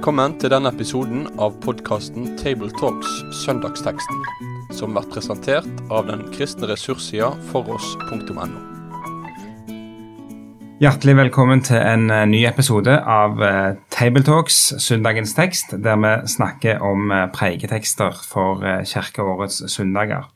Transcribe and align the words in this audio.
Velkommen 0.00 0.38
til 0.40 0.48
denne 0.48 0.70
episoden 0.72 1.26
av 1.44 1.58
podkasten 1.60 2.30
Tabletalks 2.40 3.18
Søndagsteksten, 3.42 4.22
som 4.72 4.94
blir 4.96 5.04
presentert 5.12 5.82
av 5.92 6.06
den 6.08 6.22
kristne 6.32 6.70
ressurssida 6.70 7.26
foross.no. 7.50 8.46
Hjertelig 10.80 11.14
velkommen 11.18 11.60
til 11.68 11.76
en 11.76 12.06
eh, 12.08 12.22
ny 12.32 12.40
episode 12.48 12.94
av 12.96 13.44
eh, 13.44 13.74
Tabletalks 13.92 14.62
Søndagens 14.80 15.34
tekst, 15.36 15.74
der 15.84 16.00
vi 16.00 16.12
snakker 16.32 16.80
om 16.80 17.12
eh, 17.12 17.26
preiketekster 17.34 18.16
for 18.24 18.64
kirkeårets 18.88 19.66
søndager. 19.68 20.30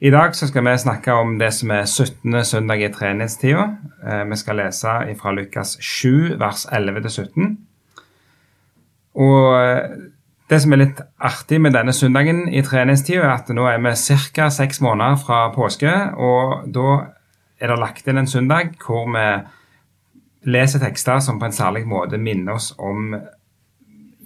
I 0.00 0.14
dag 0.16 0.32
skal 0.32 0.64
vi 0.64 0.78
snakke 0.80 1.18
om 1.18 1.36
det 1.36 1.50
som 1.58 1.74
er 1.76 1.84
17. 1.84 2.40
søndag 2.48 2.80
i 2.80 2.88
treenighetstida. 2.88 3.68
Vi 4.32 4.40
skal 4.40 4.58
lese 4.64 4.96
fra 5.20 5.34
Lukas 5.36 5.76
7, 5.76 6.40
vers 6.40 6.64
11-17. 6.72 7.52
Og 9.18 9.48
eh, 9.58 9.96
det 10.52 10.60
som 10.60 10.74
er 10.74 10.82
litt 10.82 11.00
artig 11.16 11.60
med 11.64 11.74
denne 11.76 11.94
søndagen 11.96 12.44
i 12.52 12.62
treningstida, 12.64 13.24
er 13.24 13.34
at 13.38 13.50
nå 13.54 13.64
er 13.70 13.80
vi 13.80 13.94
ca. 14.36 14.50
seks 14.52 14.82
måneder 14.84 15.18
fra 15.20 15.46
påske. 15.54 15.92
Og 16.16 16.68
da 16.72 16.88
er 17.62 17.72
det 17.72 17.80
lagt 17.80 18.08
inn 18.08 18.20
en 18.20 18.28
søndag 18.28 18.74
hvor 18.82 19.08
vi 19.14 19.26
leser 20.52 20.82
tekster 20.82 21.22
som 21.22 21.38
på 21.38 21.48
en 21.48 21.56
særlig 21.56 21.86
måte 21.86 22.18
minner 22.18 22.58
oss 22.58 22.72
om 22.78 23.14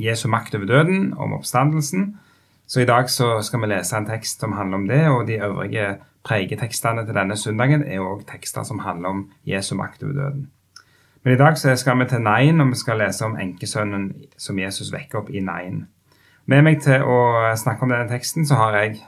Jesu 0.01 0.27
makt 0.29 0.57
over 0.57 0.69
døden, 0.69 1.12
om 1.15 1.37
oppstandelsen. 1.37 2.17
Så 2.67 2.83
i 2.83 2.89
dag 2.89 3.11
så 3.11 3.37
skal 3.47 3.62
vi 3.62 3.71
lese 3.71 3.97
en 3.97 4.09
tekst 4.09 4.43
som 4.43 4.57
handler 4.57 4.81
om 4.81 4.89
det, 4.89 5.03
og 5.09 5.27
de 5.29 5.39
øvrige 5.45 5.97
pregetekstene 6.27 7.05
til 7.07 7.15
denne 7.15 7.37
søndagen 7.39 7.84
er 7.87 8.03
òg 8.03 8.27
tekster 8.27 8.67
som 8.67 8.83
handler 8.83 9.15
om 9.15 9.25
Jesu 9.47 9.77
makt 9.79 10.03
over 10.03 10.12
døden. 10.12 10.48
Men 11.27 11.35
i 11.35 11.39
dag 11.41 11.57
skal 11.59 11.98
vi 11.98 12.05
til 12.07 12.21
Nain, 12.23 12.61
og 12.62 12.69
vi 12.70 12.77
skal 12.78 13.00
lese 13.03 13.25
om 13.27 13.33
enkesønnen 13.34 14.03
som 14.39 14.59
Jesus 14.62 14.92
vekker 14.95 15.19
opp 15.19 15.31
i 15.34 15.41
Nain. 15.42 15.81
Med 16.47 16.61
meg 16.62 16.84
til 16.84 17.03
å 17.03 17.17
snakke 17.59 17.83
om 17.83 17.91
denne 17.91 18.06
teksten 18.06 18.45
så 18.47 18.55
har 18.61 18.77
jeg 18.78 19.00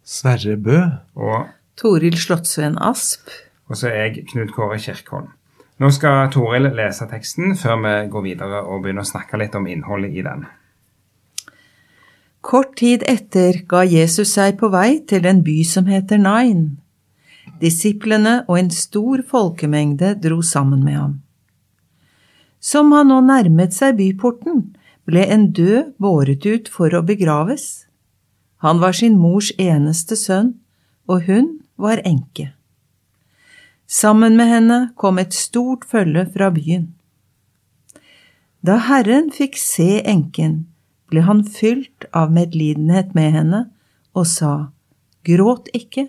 Sverre 0.00 0.54
Bø. 0.56 0.78
Og 1.20 1.50
Toril 1.76 2.16
Slottsveen 2.16 2.78
Asp. 2.80 3.28
Og 3.68 3.76
så 3.76 3.90
er 3.90 4.06
jeg 4.06 4.24
Knut 4.30 4.54
Kåre 4.56 4.78
Kirkholm. 4.80 5.26
Nå 5.76 5.90
skal 5.92 6.30
Toril 6.32 6.70
lese 6.78 7.10
teksten 7.10 7.52
før 7.60 7.76
vi 7.84 7.92
går 8.14 8.24
videre 8.24 8.64
og 8.64 8.80
begynner 8.86 9.04
å 9.04 9.10
snakke 9.10 9.36
litt 9.36 9.60
om 9.60 9.68
innholdet 9.68 10.16
i 10.16 10.24
den. 10.24 10.48
Kort 12.40 12.72
tid 12.80 13.04
etter 13.04 13.60
ga 13.68 13.84
Jesus 13.84 14.32
seg 14.32 14.56
på 14.56 14.72
vei 14.72 15.02
til 15.04 15.28
en 15.28 15.44
by 15.44 15.58
som 15.68 15.92
heter 15.92 16.24
Nain. 16.24 16.80
Disiplene 17.60 18.46
og 18.46 18.62
en 18.62 18.72
stor 18.72 19.20
folkemengde 19.28 20.14
dro 20.24 20.40
sammen 20.40 20.80
med 20.80 21.00
ham. 21.02 21.14
Som 22.60 22.92
han 22.92 23.10
nå 23.12 23.20
nærmet 23.24 23.74
seg 23.76 23.98
byporten, 24.00 24.76
ble 25.06 25.22
en 25.30 25.50
død 25.54 25.94
båret 26.02 26.46
ut 26.46 26.68
for 26.72 26.94
å 26.94 27.04
begraves. 27.06 27.86
Han 28.64 28.80
var 28.82 28.96
sin 28.96 29.18
mors 29.20 29.52
eneste 29.58 30.16
sønn, 30.18 30.56
og 31.06 31.28
hun 31.28 31.58
var 31.76 32.02
enke. 32.04 32.50
Sammen 33.86 34.34
med 34.36 34.50
henne 34.50 34.78
kom 34.98 35.20
et 35.22 35.34
stort 35.36 35.84
følge 35.86 36.26
fra 36.34 36.50
byen. 36.50 36.88
Da 38.66 38.80
Herren 38.88 39.30
fikk 39.30 39.54
se 39.60 40.00
enken, 40.02 40.64
ble 41.06 41.22
han 41.22 41.44
fylt 41.46 42.08
av 42.10 42.32
medlidenhet 42.34 43.14
med 43.14 43.36
henne 43.36 43.60
og 44.16 44.26
sa, 44.26 44.72
Gråt 45.26 45.68
ikke. 45.74 46.08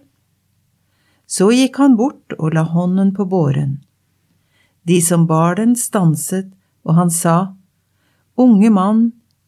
Så 1.27 1.51
gikk 1.53 1.77
han 1.81 1.97
bort 1.97 2.33
og 2.37 2.53
la 2.53 2.63
hånden 2.65 3.13
på 3.17 3.25
båren. 3.29 3.79
De 4.87 5.01
som 5.01 5.25
bar 5.27 5.57
den, 5.59 5.75
stanset, 5.75 6.47
og 6.87 6.95
han 6.95 7.09
sa, 7.11 7.37
Unge 8.39 8.69
mann, 8.71 9.01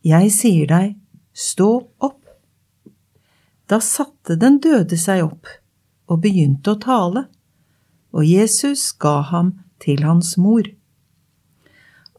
jeg 0.03 0.33
sier 0.35 0.67
deg, 0.67 0.97
stå 1.31 1.69
opp. 2.03 2.19
Da 3.71 3.79
satte 3.79 4.35
den 4.41 4.57
døde 4.59 4.97
seg 4.99 5.23
opp 5.29 5.47
og 6.09 6.23
begynte 6.25 6.73
å 6.73 6.81
tale, 6.83 7.27
og 8.11 8.25
Jesus 8.25 8.89
ga 8.99 9.19
ham 9.31 9.53
til 9.79 10.03
hans 10.03 10.35
mor. 10.41 10.67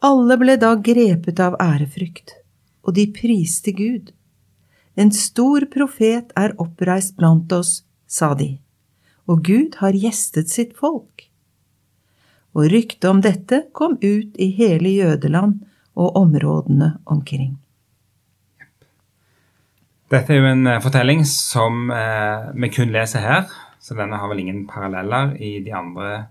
Alle 0.01 0.41
ble 0.41 0.57
da 0.57 0.77
grepet 0.81 1.43
av 1.45 1.59
ærefrykt, 1.61 2.39
og 2.87 2.97
de 2.97 3.11
priste 3.13 3.75
Gud. 3.77 4.15
En 4.97 5.13
stor 5.13 5.67
profet 5.75 6.33
er 6.41 6.57
oppreist 6.63 7.19
blant 7.21 7.53
oss, 7.53 7.83
sa 8.07 8.33
de, 8.39 8.55
og 9.29 9.45
Gud 9.45 9.83
har 9.83 9.99
gjestet 10.07 10.49
sitt 10.49 10.79
folk 10.79 11.30
og 12.57 12.71
ryktet 12.73 13.07
om 13.11 13.23
dette 13.23 13.65
kom 13.77 13.97
ut 14.03 14.39
i 14.41 14.51
hele 14.57 14.91
Jødeland 14.97 15.61
og 16.01 16.17
områdene 16.17 16.95
omkring. 17.07 17.59
Dette 20.11 20.35
er 20.35 20.41
jo 20.41 20.51
en 20.51 20.67
eh, 20.67 20.83
fortelling 20.83 21.23
som 21.29 21.91
eh, 21.95 22.49
vi 22.59 22.71
kun 22.75 22.91
leser 22.91 23.23
her, 23.23 23.51
så 23.79 23.95
denne 23.95 24.19
har 24.19 24.31
vel 24.31 24.43
ingen 24.43 24.65
paralleller 24.67 25.37
i 25.39 25.61
de 25.63 25.75
andre 25.77 26.25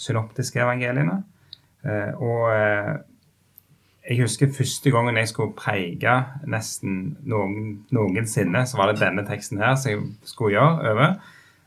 synoptiske 0.00 0.60
evangeliene. 0.60 1.22
Eh, 1.80 2.12
og 2.20 2.52
jeg 4.04 4.20
husker 4.20 4.52
første 4.52 4.92
gangen 4.92 5.16
jeg 5.16 5.30
skulle 5.30 5.56
preike 5.56 6.18
nesten 6.50 7.16
noen, 7.24 7.86
noensinne, 7.94 8.66
så 8.68 8.76
var 8.76 8.90
det 8.90 9.00
denne 9.00 9.24
teksten 9.28 9.62
her 9.62 9.78
som 9.80 9.94
jeg 9.94 10.04
skulle 10.28 10.58
gjøre 10.58 10.92
over. 10.92 11.16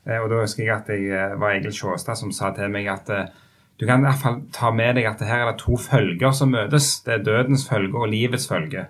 Og 0.04 0.26
da 0.28 0.42
husker 0.42 0.66
jeg 0.66 0.74
at 0.76 0.90
jeg 0.92 1.38
var 1.40 1.54
Egil 1.56 1.72
Sjåstad 1.72 2.20
som 2.20 2.34
sa 2.36 2.50
til 2.52 2.68
meg 2.74 2.90
at 2.92 3.08
du 3.84 3.88
kan 3.90 4.00
i 4.00 4.08
hvert 4.08 4.22
fall 4.22 4.38
ta 4.56 4.70
med 4.72 4.96
deg 4.96 5.10
at 5.10 5.22
her 5.28 5.42
er 5.44 5.50
det 5.52 5.60
to 5.60 5.76
følger 5.76 6.32
som 6.32 6.54
møtes. 6.56 7.02
Det 7.04 7.18
er 7.18 7.26
dødens 7.26 7.66
følge 7.68 8.00
og 8.00 8.08
livets 8.14 8.48
følge. 8.48 8.86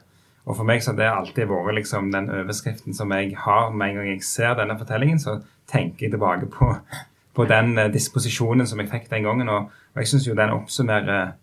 Og 0.45 0.59
for 0.59 0.69
meg 0.69 0.83
så 0.83 0.91
har 0.91 0.99
det 0.99 1.07
alltid 1.09 1.49
vært 1.49 1.73
liksom 1.79 2.11
den 2.13 2.27
overskriften 2.29 2.93
som 2.93 3.09
jeg 3.15 3.31
har 3.41 3.71
med 3.73 3.89
en 3.89 3.97
gang 3.97 4.11
jeg 4.11 4.27
ser 4.27 4.53
denne 4.59 4.77
fortellingen. 4.77 5.17
Så 5.17 5.39
tenker 5.71 6.05
jeg 6.05 6.13
tilbake 6.13 6.45
på, 6.53 6.67
på 7.33 7.45
den 7.49 7.73
eh, 7.81 7.89
disposisjonen 7.89 8.69
som 8.69 8.83
jeg 8.83 8.91
fikk 8.91 9.09
den 9.09 9.25
gangen. 9.25 9.49
Og, 9.49 9.71
og 9.73 10.03
jeg 10.03 10.11
syns 10.11 10.27
jo 10.29 10.37
den 10.37 10.53
oppsummerer 10.53 11.33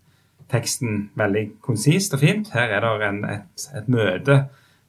teksten 0.51 1.09
veldig 1.19 1.45
konsist 1.67 2.15
og 2.15 2.23
fint. 2.23 2.53
Her 2.55 2.77
er 2.77 2.87
det 2.87 3.09
en, 3.09 3.21
et, 3.35 3.67
et, 3.75 3.91
møte 3.91 4.45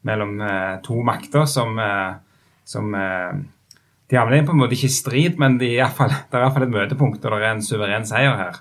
mellom 0.06 0.38
eh, 0.38 0.76
to 0.86 1.00
makter 1.02 1.50
som, 1.50 1.74
eh, 1.82 2.14
som 2.62 2.94
uh, 2.94 3.34
de 4.12 4.18
havner 4.20 4.44
på 4.44 4.52
en 4.52 4.60
måte 4.60 4.76
ikke 4.76 4.90
i 4.90 4.92
strid, 4.92 5.38
men 5.40 5.54
de 5.56 5.70
er 5.80 5.92
fall, 5.96 6.12
det 6.12 6.36
er 6.36 6.44
iallfall 6.44 6.66
et 6.66 6.74
møtepunkt, 6.74 7.22
og 7.24 7.32
det 7.32 7.46
er 7.46 7.54
en 7.54 7.64
suveren 7.64 8.04
seier 8.04 8.36
her 8.36 8.58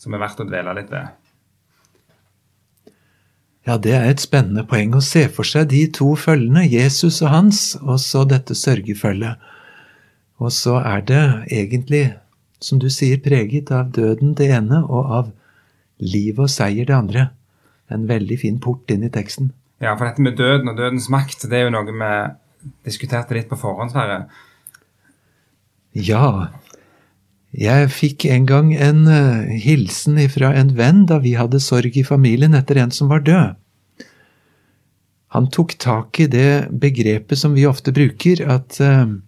som 0.00 0.14
er 0.14 0.22
verdt 0.22 0.40
å 0.40 0.46
dvele 0.48 0.72
litt 0.78 0.88
ved. 0.94 1.10
Ja, 3.68 3.76
det 3.76 3.92
er 3.92 4.06
et 4.08 4.22
spennende 4.22 4.64
poeng 4.64 4.94
å 4.96 5.02
se 5.04 5.26
for 5.28 5.44
seg 5.44 5.68
de 5.74 5.82
to 5.92 6.14
følgene, 6.16 6.62
Jesus 6.64 7.20
og 7.20 7.34
hans, 7.34 7.60
og 7.82 8.00
så 8.00 8.24
dette 8.24 8.56
sørgefølget. 8.56 9.36
Og 10.40 10.54
så 10.56 10.78
er 10.80 11.04
det 11.04 11.22
egentlig, 11.52 12.02
som 12.64 12.80
du 12.80 12.88
sier, 12.88 13.20
preget 13.20 13.68
av 13.74 13.92
døden 13.92 14.32
det 14.38 14.48
ene 14.56 14.80
og 14.86 15.12
av 15.20 15.30
liv 16.00 16.40
og 16.40 16.48
seier 16.48 16.88
det 16.88 16.96
andre. 16.96 17.28
En 17.92 18.08
veldig 18.08 18.40
fin 18.40 18.56
port 18.62 18.88
inn 18.94 19.04
i 19.04 19.12
teksten. 19.12 19.52
Ja, 19.84 19.98
for 19.98 20.08
dette 20.08 20.24
med 20.24 20.40
døden 20.40 20.72
og 20.72 20.80
dødens 20.80 21.10
makt, 21.12 21.44
det 21.50 21.60
er 21.60 21.68
jo 21.68 21.76
noe 21.76 21.92
vi 21.92 22.12
diskuterte 22.88 23.36
litt 23.36 23.52
på 23.52 23.60
forhånd, 23.60 23.92
Sverre. 23.92 24.22
Ja, 25.98 26.52
jeg 27.50 27.88
fikk 27.90 28.26
en 28.28 28.44
gang 28.46 28.68
en 28.76 29.06
uh, 29.08 29.48
hilsen 29.50 30.18
fra 30.30 30.52
en 30.54 30.74
venn 30.78 31.06
da 31.10 31.16
vi 31.24 31.32
hadde 31.34 31.58
sorg 31.64 31.96
i 31.98 32.04
familien 32.06 32.54
etter 32.54 32.78
en 32.78 32.92
som 32.94 33.10
var 33.10 33.24
død. 33.26 33.56
Han 35.34 35.48
tok 35.52 35.74
tak 35.82 36.20
i 36.22 36.28
det 36.30 36.68
begrepet 36.70 37.40
som 37.40 37.56
vi 37.56 37.66
ofte 37.66 37.92
bruker, 37.92 38.44
at 38.46 38.78
uh, 38.78 39.18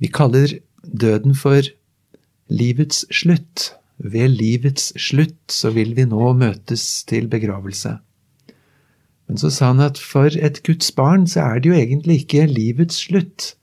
vi 0.00 0.08
kaller 0.08 0.56
døden 0.86 1.36
for 1.36 1.68
livets 2.48 3.04
slutt. 3.12 3.74
Ved 3.98 4.38
livets 4.38 4.92
slutt 5.00 5.52
så 5.52 5.74
vil 5.76 5.92
vi 5.98 6.08
nå 6.08 6.32
møtes 6.38 7.04
til 7.04 7.28
begravelse. 7.28 7.98
Men 9.26 9.42
så 9.42 9.50
sa 9.50 9.74
han 9.74 9.84
at 9.84 10.00
for 10.00 10.32
et 10.32 10.62
Guds 10.64 10.92
barn 10.96 11.26
så 11.28 11.44
er 11.50 11.60
det 11.60 11.72
jo 11.72 11.78
egentlig 11.82 12.22
ikke 12.22 12.46
livets 12.48 13.04
slutt 13.08 13.55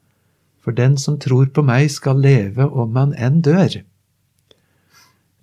for 0.63 0.75
den 0.75 0.95
som 0.97 1.19
tror 1.19 1.49
på 1.51 1.63
meg, 1.65 1.89
skal 1.91 2.21
leve 2.23 2.69
om 2.69 2.95
han 2.95 3.11
enn 3.19 3.41
dør. 3.43 3.81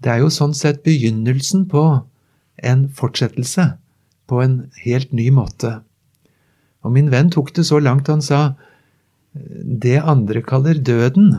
Det 0.01 0.09
er 0.09 0.23
jo 0.23 0.33
sånn 0.33 0.57
sett 0.57 0.81
begynnelsen 0.87 1.67
på 1.69 1.85
en 2.65 2.87
fortsettelse, 2.97 3.75
på 4.31 4.41
en 4.41 4.57
helt 4.81 5.13
ny 5.13 5.29
måte. 5.35 5.81
Og 6.81 6.95
min 6.97 7.11
venn 7.13 7.29
tok 7.33 7.53
det 7.57 7.67
så 7.69 7.81
langt 7.83 8.09
han 8.09 8.25
sa 8.25 8.55
det 9.33 10.01
andre 10.01 10.41
kaller 10.43 10.81
døden, 10.81 11.37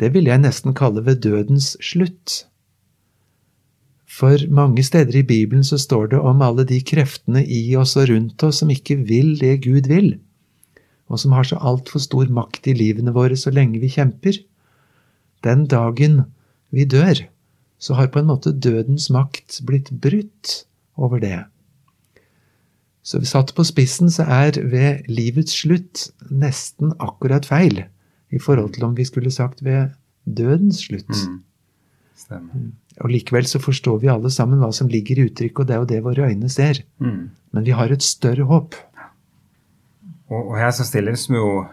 det 0.00 0.10
vil 0.16 0.26
jeg 0.26 0.42
nesten 0.42 0.74
kalle 0.74 1.04
ved 1.06 1.20
dødens 1.22 1.76
slutt. 1.84 2.46
For 4.08 4.40
mange 4.50 4.82
steder 4.84 5.20
i 5.20 5.26
Bibelen 5.26 5.62
så 5.64 5.78
står 5.78 6.14
det 6.14 6.20
om 6.20 6.42
alle 6.44 6.64
de 6.68 6.80
kreftene 6.84 7.44
i 7.44 7.76
oss 7.78 7.94
og 8.00 8.08
rundt 8.10 8.42
oss 8.44 8.60
som 8.60 8.72
ikke 8.72 8.98
vil 9.08 9.36
det 9.40 9.60
Gud 9.68 9.88
vil 9.92 10.16
og 11.12 11.20
som 11.20 11.34
har 11.36 11.46
så 11.46 11.60
altfor 11.60 12.02
stor 12.02 12.30
makt 12.32 12.70
i 12.72 12.76
livene 12.78 13.12
våre 13.14 13.36
så 13.38 13.52
lenge 13.52 13.82
vi 13.82 13.92
kjemper. 13.92 14.40
Den 15.44 15.66
dagen 15.68 16.22
vi 16.72 16.86
dør, 16.88 17.26
så 17.82 17.98
har 17.98 18.12
på 18.14 18.22
en 18.22 18.30
måte 18.30 18.54
dødens 18.54 19.10
makt 19.12 19.60
blitt 19.68 19.90
brutt 20.02 20.62
over 20.96 21.20
det. 21.20 21.42
Så 23.02 23.18
satt 23.26 23.50
på 23.56 23.64
spissen 23.66 24.12
så 24.14 24.24
er 24.30 24.56
ved 24.70 25.08
livets 25.10 25.56
slutt 25.64 26.06
nesten 26.30 26.94
akkurat 27.02 27.48
feil 27.48 27.82
i 28.32 28.40
forhold 28.40 28.76
til 28.76 28.86
om 28.86 28.94
vi 28.96 29.04
skulle 29.04 29.32
sagt 29.34 29.64
ved 29.66 29.90
dødens 30.24 30.84
slutt. 30.86 31.10
Mm. 31.10 31.40
Stemmer. 32.16 32.70
Og 33.02 33.10
likevel 33.10 33.48
så 33.48 33.58
forstår 33.62 33.98
vi 34.04 34.10
alle 34.12 34.30
sammen 34.30 34.60
hva 34.62 34.70
som 34.74 34.90
ligger 34.92 35.18
i 35.18 35.26
uttrykket, 35.26 35.64
og 35.64 35.68
det 35.68 35.74
er 35.74 35.80
jo 35.80 35.90
det 35.90 36.00
våre 36.04 36.28
øyne 36.30 36.50
ser. 36.52 36.82
Mm. 37.02 37.30
Men 37.52 37.66
vi 37.66 37.74
har 37.76 37.92
et 37.92 38.04
større 38.04 38.46
håp. 38.48 38.76
Og, 40.32 40.52
og 40.52 40.56
her 40.56 40.72
så 40.72 40.86
stilles 40.88 41.28
vi 41.28 41.36
jo 41.36 41.66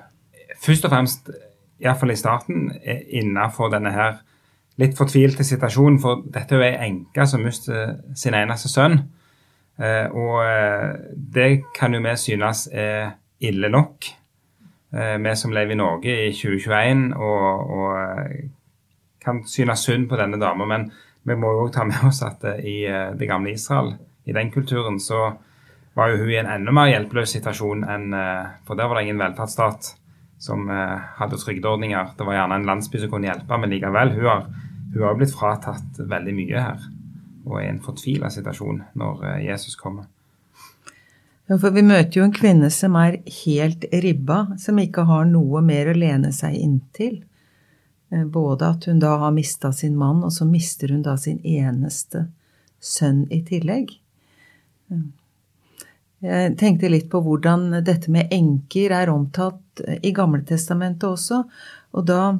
først 0.59 0.85
og 0.85 0.91
fremst, 0.91 1.31
iallfall 1.79 2.11
i 2.11 2.19
starten, 2.19 2.73
eh, 2.83 3.05
innenfor 3.21 3.71
denne 3.71 3.93
her 3.95 4.19
litt 4.79 4.97
fortvilte 4.99 5.45
situasjonen. 5.47 5.99
For 6.03 6.23
dette 6.27 6.55
er 6.55 6.59
jo 6.59 6.67
ei 6.67 6.89
enke 6.89 7.27
som 7.27 7.43
mister 7.43 7.97
sin 8.19 8.37
eneste 8.37 8.71
sønn. 8.71 9.01
Eh, 9.79 10.07
og 10.11 10.39
eh, 10.43 10.95
det 11.35 11.49
kan 11.75 11.95
jo 11.95 12.03
vi 12.03 12.15
synes 12.19 12.67
er 12.71 13.15
ille 13.39 13.71
nok. 13.71 14.09
Eh, 14.91 15.17
vi 15.23 15.35
som 15.39 15.53
lever 15.55 15.75
i 15.75 15.79
Norge 15.79 16.15
i 16.27 16.31
2021 16.35 17.13
og, 17.15 17.75
og 17.77 19.21
kan 19.23 19.43
synes 19.47 19.85
synd 19.87 20.09
på 20.09 20.19
denne 20.19 20.39
dama. 20.41 20.67
Men 20.67 20.89
vi 21.27 21.35
må 21.39 21.53
jo 21.59 21.69
ta 21.73 21.85
med 21.87 22.07
oss 22.07 22.23
at 22.25 22.43
i 22.63 22.81
det 23.19 23.27
gamle 23.27 23.53
Israel, 23.53 23.95
i 24.25 24.35
den 24.35 24.51
kulturen, 24.51 24.99
så 24.99 25.33
var 25.99 26.13
jo 26.13 26.21
hun 26.21 26.31
i 26.31 26.37
en 26.39 26.47
enda 26.47 26.73
mer 26.75 26.89
hjelpeløs 26.93 27.33
situasjon 27.35 27.83
enn 27.83 28.13
eh, 28.15 28.51
For 28.67 28.79
der 28.79 28.87
var 28.87 28.99
det 28.99 29.07
ingen 29.07 29.19
velferdsstat 29.19 29.93
som 30.39 30.69
eh, 30.71 31.09
hadde 31.19 31.39
trygdeordninger. 31.41 32.13
Det 32.17 32.27
var 32.27 32.37
gjerne 32.37 32.59
en 32.59 32.69
landsby 32.69 33.01
som 33.01 33.11
kunne 33.11 33.27
hjelpe, 33.27 33.57
men 33.59 33.73
likevel. 33.73 34.13
Hun 34.15 34.29
har, 34.29 34.45
hun 34.93 35.03
har 35.03 35.19
blitt 35.19 35.35
fratatt 35.35 35.99
veldig 35.99 36.35
mye 36.37 36.63
her. 36.63 36.87
Og 37.43 37.57
er 37.59 37.65
i 37.65 37.73
en 37.73 37.83
fortvila 37.83 38.31
situasjon 38.31 38.79
når 39.01 39.27
eh, 39.27 39.41
Jesus 39.49 39.75
kommer. 39.79 40.07
Ja, 41.49 41.57
for 41.57 41.73
vi 41.75 41.83
møter 41.83 42.21
jo 42.21 42.27
en 42.27 42.35
kvinne 42.35 42.69
som 42.71 42.95
er 42.95 43.19
helt 43.41 43.87
ribba, 44.03 44.43
som 44.61 44.79
ikke 44.79 45.07
har 45.09 45.27
noe 45.27 45.63
mer 45.65 45.89
å 45.89 45.97
lene 45.97 46.31
seg 46.35 46.55
inntil. 46.55 47.23
Både 48.09 48.69
at 48.69 48.85
hun 48.89 49.01
da 49.01 49.15
har 49.21 49.33
mista 49.33 49.73
sin 49.73 49.97
mann, 49.97 50.21
og 50.25 50.31
så 50.33 50.45
mister 50.45 50.93
hun 50.93 51.01
da 51.05 51.15
sin 51.17 51.41
eneste 51.45 52.27
sønn 52.79 53.25
i 53.33 53.41
tillegg. 53.45 53.91
Jeg 56.19 56.57
tenkte 56.59 56.89
litt 56.91 57.07
på 57.11 57.21
hvordan 57.23 57.77
dette 57.87 58.11
med 58.11 58.33
enker 58.35 58.91
er 58.91 59.11
omtalt 59.11 59.79
eh, 59.85 60.01
i 60.03 60.11
Gamletestamentet 60.15 61.07
også. 61.07 61.45
Og 61.95 62.05
da 62.09 62.33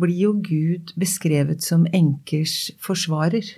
blir 0.00 0.16
jo 0.22 0.30
Gud 0.40 0.94
beskrevet 0.96 1.64
som 1.64 1.84
enkers 1.92 2.70
forsvarer. 2.80 3.50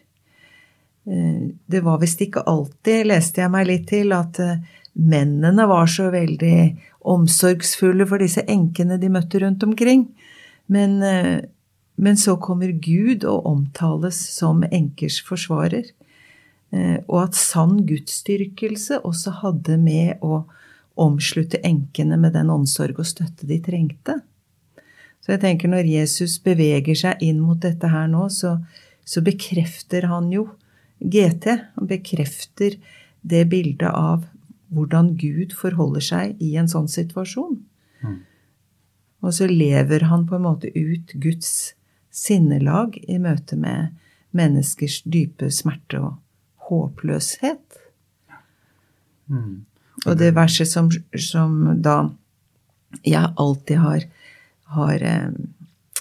Eh, 1.07 1.45
Det 1.71 1.83
var 1.87 2.01
visst 2.03 2.25
ikke 2.27 2.43
alltid, 2.43 3.07
leste 3.07 3.45
jeg 3.45 3.55
meg 3.55 3.69
litt 3.71 3.87
til, 3.93 4.11
at 4.17 4.41
eh, 4.43 4.59
mennene 4.99 5.69
var 5.71 5.87
så 5.87 6.09
veldig 6.11 6.59
omsorgsfulle 7.09 8.09
for 8.11 8.19
disse 8.19 8.43
enkene 8.51 8.99
de 8.99 9.13
møtte 9.15 9.39
rundt 9.45 9.63
omkring. 9.63 10.09
Men, 10.69 10.99
men 11.97 12.19
så 12.21 12.35
kommer 12.37 12.75
Gud 12.77 13.23
og 13.25 13.47
omtales 13.49 14.19
som 14.35 14.61
enkers 14.67 15.23
forsvarer. 15.25 15.87
Eh, 16.71 16.99
Og 17.09 17.23
at 17.23 17.35
sann 17.35 17.87
gudsdyrkelse 17.89 19.01
også 19.09 19.33
hadde 19.43 19.79
med 19.81 20.21
å 20.21 20.45
omslutte 20.99 21.61
enkene 21.65 22.19
med 22.19 22.35
den 22.35 22.51
omsorg 22.51 22.99
og 22.99 23.07
støtte 23.07 23.47
de 23.47 23.61
trengte. 23.63 24.19
Så 25.23 25.33
jeg 25.35 25.41
tenker 25.45 25.71
når 25.71 25.89
Jesus 25.89 26.39
beveger 26.43 26.97
seg 26.99 27.23
inn 27.23 27.41
mot 27.41 27.61
dette 27.61 27.89
her 27.89 28.09
nå, 28.11 28.29
så, 28.33 28.59
så 29.05 29.23
bekrefter 29.25 30.09
han 30.11 30.31
jo 30.33 30.49
GT. 30.99 31.47
Han 31.77 31.89
bekrefter 31.89 32.77
det 33.23 33.45
bildet 33.49 33.91
av 33.93 34.27
hvordan 34.75 35.15
Gud 35.17 35.55
forholder 35.57 36.05
seg 36.05 36.43
i 36.45 36.55
en 36.61 36.69
sånn 36.69 36.89
situasjon. 36.89 37.59
Og 39.25 39.35
så 39.35 39.49
lever 39.51 40.05
han 40.11 40.27
på 40.29 40.37
en 40.37 40.45
måte 40.45 40.71
ut 40.75 41.13
Guds 41.19 41.75
sinnelag 42.15 42.99
i 43.09 43.19
møte 43.19 43.57
med 43.57 43.97
menneskers 44.37 45.03
dype 45.09 45.49
smerte 45.55 46.03
og 46.03 46.17
håpløshet. 46.69 47.81
Og 50.07 50.17
det 50.19 50.35
verset 50.37 50.71
som, 50.71 50.91
som 51.19 51.83
da 51.83 51.99
jeg 53.05 53.33
alltid 53.37 53.81
har, 53.83 54.05
har 54.77 55.03
eh, 55.05 55.33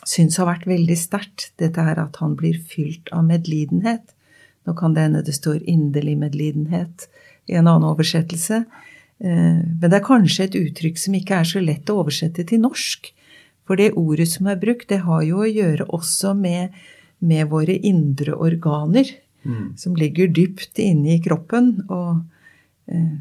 syns 0.07 0.37
har 0.39 0.49
vært 0.49 0.67
veldig 0.69 0.97
sterkt, 0.99 1.51
dette 1.59 1.81
er 1.81 1.99
at 1.99 2.19
han 2.21 2.35
blir 2.39 2.59
fylt 2.59 3.11
av 3.15 3.25
medlidenhet. 3.27 4.13
Nå 4.67 4.75
kan 4.77 4.93
det 4.95 5.07
hende 5.07 5.23
det 5.23 5.35
står 5.35 5.63
'inderlig 5.63 6.17
medlidenhet' 6.19 7.07
i 7.47 7.55
en 7.55 7.67
annen 7.67 7.87
oversettelse. 7.87 8.65
Eh, 9.19 9.59
Men 9.79 9.89
det 9.89 9.93
er 9.93 10.11
kanskje 10.13 10.43
et 10.43 10.55
uttrykk 10.55 10.97
som 10.97 11.13
ikke 11.13 11.39
er 11.39 11.43
så 11.43 11.59
lett 11.59 11.89
å 11.89 12.03
oversette 12.03 12.45
til 12.47 12.59
norsk. 12.61 13.13
For 13.67 13.75
det 13.75 13.97
ordet 13.99 14.27
som 14.27 14.47
er 14.47 14.55
brukt, 14.55 14.87
det 14.87 15.03
har 15.03 15.23
jo 15.23 15.43
å 15.43 15.51
gjøre 15.51 15.89
også 15.91 16.33
med, 16.33 16.71
med 17.19 17.49
våre 17.49 17.75
indre 17.75 18.33
organer, 18.33 19.05
som 19.79 19.95
ligger 19.95 20.27
dypt 20.27 20.79
inne 20.79 21.15
i 21.15 21.21
kroppen 21.23 21.73
og 21.87 22.23
eh, 22.91 23.15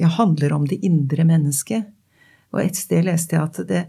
ja, 0.00 0.08
handler 0.18 0.52
om 0.52 0.66
det 0.68 0.80
indre 0.86 1.24
mennesket. 1.28 1.88
Og 2.54 2.62
et 2.62 2.78
sted 2.78 3.04
leste 3.08 3.36
jeg 3.36 3.42
at 3.42 3.60
det 3.68 3.84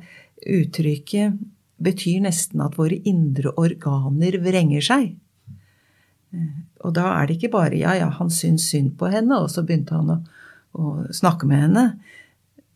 uttrykket 0.48 1.38
betyr 1.78 2.24
nesten 2.26 2.62
at 2.66 2.78
våre 2.78 2.98
indre 3.06 3.54
organer 3.58 4.40
vrenger 4.42 4.82
seg. 4.82 5.12
Eh, 6.34 6.56
Og 6.86 6.94
da 6.94 7.10
er 7.18 7.28
det 7.28 7.38
ikke 7.38 7.54
bare 7.58 7.78
ja, 7.78 7.94
ja, 7.98 8.10
han 8.20 8.30
syns 8.30 8.70
synd 8.72 8.98
på 9.00 9.10
henne, 9.12 9.40
og 9.42 9.50
så 9.50 9.64
begynte 9.66 9.98
han 9.98 10.10
å, 10.14 10.18
å 10.78 10.84
snakke 11.14 11.48
med 11.50 11.64
henne. 11.68 11.86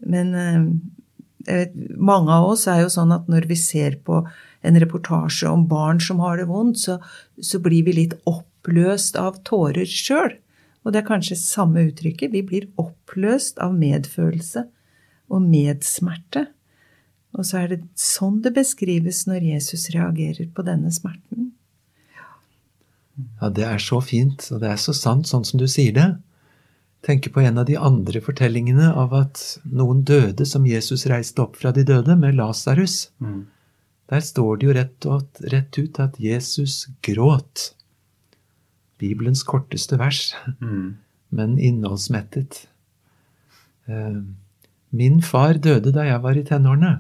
Men 0.02 0.34
eh, 0.36 1.68
mange 1.98 2.34
av 2.34 2.52
oss 2.54 2.68
er 2.70 2.84
jo 2.84 2.94
sånn 2.94 3.14
at 3.16 3.30
når 3.30 3.48
vi 3.50 3.58
ser 3.58 4.00
på 4.06 4.24
en 4.62 4.80
reportasje 4.80 5.50
om 5.50 5.66
barn 5.70 6.02
som 6.04 6.22
har 6.22 6.38
det 6.38 6.48
vondt, 6.50 6.80
så, 6.84 7.00
så 7.42 7.60
blir 7.64 7.86
vi 7.88 7.98
litt 7.98 8.16
oppløst 8.30 9.18
av 9.20 9.42
tårer 9.48 9.90
sjøl. 9.90 10.38
Og 10.82 10.94
det 10.94 11.02
er 11.02 11.10
kanskje 11.10 11.38
samme 11.38 11.84
uttrykket. 11.90 12.34
Vi 12.34 12.42
blir 12.46 12.70
oppløst 12.82 13.62
av 13.62 13.76
medfølelse 13.78 14.66
og 15.32 15.46
medsmerte. 15.46 16.48
Og 17.38 17.48
så 17.48 17.62
er 17.62 17.72
det 17.72 17.84
sånn 18.00 18.42
det 18.44 18.54
beskrives 18.56 19.24
når 19.30 19.46
Jesus 19.54 19.88
reagerer 19.94 20.50
på 20.52 20.66
denne 20.68 20.92
smerten. 20.94 21.52
Ja, 23.40 23.52
det 23.54 23.66
er 23.68 23.80
så 23.82 24.02
fint, 24.04 24.48
og 24.52 24.62
det 24.64 24.72
er 24.72 24.82
så 24.82 24.94
sant, 24.98 25.30
sånn 25.30 25.46
som 25.48 25.62
du 25.62 25.68
sier 25.70 25.94
det. 25.96 26.10
Tenker 27.06 27.34
på 27.34 27.42
en 27.42 27.58
av 27.58 27.66
de 27.70 27.78
andre 27.78 28.22
fortellingene 28.22 28.92
av 28.98 29.14
at 29.18 29.42
noen 29.66 30.04
døde 30.06 30.46
som 30.46 30.68
Jesus 30.70 31.08
reiste 31.10 31.42
opp 31.42 31.58
fra 31.58 31.72
de 31.74 31.86
døde, 31.88 32.18
med 32.18 32.38
Lasarus. 32.38 33.12
Der 34.12 34.24
står 34.26 34.60
det 34.60 34.68
jo 34.68 34.74
rett, 34.76 35.08
og, 35.08 35.44
rett 35.54 35.78
ut 35.80 36.00
at 36.04 36.18
Jesus 36.20 36.90
gråt. 37.06 37.72
Bibelens 39.00 39.44
korteste 39.48 39.98
vers, 39.98 40.34
men 41.32 41.58
innholdsmettet. 41.58 42.66
Eh, 43.88 44.20
Min 44.92 45.22
far 45.24 45.56
døde 45.56 45.94
da 45.96 46.04
jeg 46.04 46.20
var 46.22 46.36
i 46.36 46.44
tenårene, 46.44 46.98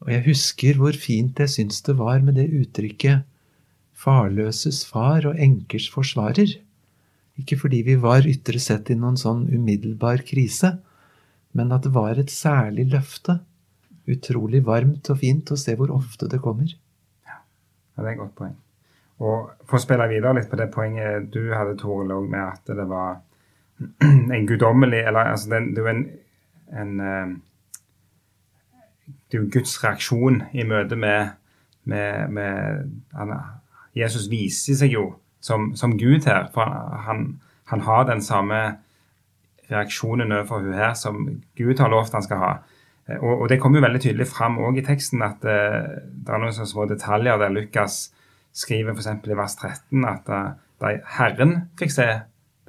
og 0.00 0.12
jeg 0.14 0.22
husker 0.28 0.78
hvor 0.78 0.94
fint 0.94 1.42
jeg 1.42 1.50
syns 1.50 1.82
det 1.82 1.96
var 1.98 2.22
med 2.22 2.38
det 2.38 2.46
uttrykket 2.54 3.26
farløses 4.00 4.84
far 4.88 5.26
og 5.28 5.40
enkers 5.40 5.88
forsvarer. 5.92 6.54
Ikke 7.40 7.58
fordi 7.60 7.82
vi 7.86 7.96
var 8.00 8.28
ytre 8.28 8.60
sett 8.62 8.90
i 8.92 8.96
noen 8.98 9.18
sånn 9.20 9.46
umiddelbar 9.52 10.24
krise, 10.28 10.76
men 11.56 11.72
at 11.74 11.84
det 11.86 11.92
var 11.94 12.20
et 12.20 12.32
særlig 12.32 12.88
løfte. 12.92 13.40
Utrolig 14.10 14.62
varmt 14.66 15.10
og 15.12 15.20
fint 15.20 15.52
å 15.52 15.58
se 15.60 15.76
hvor 15.78 15.92
ofte 15.94 16.28
det 16.30 16.40
kommer. 16.42 16.72
Ja, 17.28 17.38
det 17.98 18.06
er 18.06 18.12
et 18.14 18.20
godt 18.20 18.36
poeng. 18.38 18.56
Og 19.20 19.50
For 19.68 19.76
å 19.76 19.82
spille 19.82 20.08
videre 20.08 20.38
litt 20.38 20.48
på 20.50 20.58
det 20.58 20.70
poenget 20.72 21.28
du 21.32 21.52
hadde, 21.52 21.76
Toril, 21.78 22.12
med 22.24 22.40
at 22.40 22.72
det 22.76 22.86
var 22.88 23.20
en 24.36 24.48
guddommelig 24.48 25.04
eller 25.06 25.32
altså 25.34 25.52
det, 25.52 25.60
det 25.76 25.82
er 25.82 25.86
jo 25.86 25.92
en, 25.92 26.02
en 26.82 27.00
eh, 27.00 27.36
Det 29.30 29.38
er 29.38 29.42
jo 29.44 29.52
Guds 29.52 29.76
reaksjon 29.84 30.42
i 30.52 30.64
møte 30.66 30.96
med, 30.96 31.36
med, 31.84 32.32
med 32.34 33.34
Jesus 33.94 34.28
viser 34.30 34.78
seg 34.80 34.94
jo 34.94 35.04
som, 35.40 35.74
som 35.76 35.98
Gud 35.98 36.26
her. 36.26 36.48
For 36.54 36.66
han, 37.06 37.40
han 37.70 37.84
har 37.86 38.08
den 38.08 38.22
samme 38.22 38.60
reaksjonen 39.70 40.32
overfor 40.32 40.64
hun 40.64 40.74
her 40.74 40.94
som 40.94 41.28
Gud 41.56 41.78
har 41.78 41.90
lovt 41.92 42.16
han 42.16 42.26
skal 42.26 42.42
ha. 42.42 42.52
Eh, 43.10 43.18
Og, 43.18 43.42
og 43.42 43.48
det 43.50 43.58
kommer 43.60 43.80
jo 43.80 43.86
veldig 43.88 44.00
tydelig 44.06 44.28
fram 44.30 44.58
også 44.62 44.80
i 44.80 44.86
teksten 44.86 45.22
at 45.26 45.44
eh, 45.44 46.00
det 46.10 46.30
er 46.30 46.42
noen 46.42 46.54
sånne 46.54 46.70
små 46.72 46.86
detaljer 46.90 47.40
der 47.42 47.54
Lukas 47.54 48.12
skriver 48.56 48.94
f.eks. 48.94 49.10
i 49.26 49.38
vers 49.38 49.56
13 49.58 50.06
at 50.08 50.30
eh, 50.30 50.50
da 50.80 50.94
Herren 51.18 51.56
fikk 51.78 51.92
se 51.92 52.08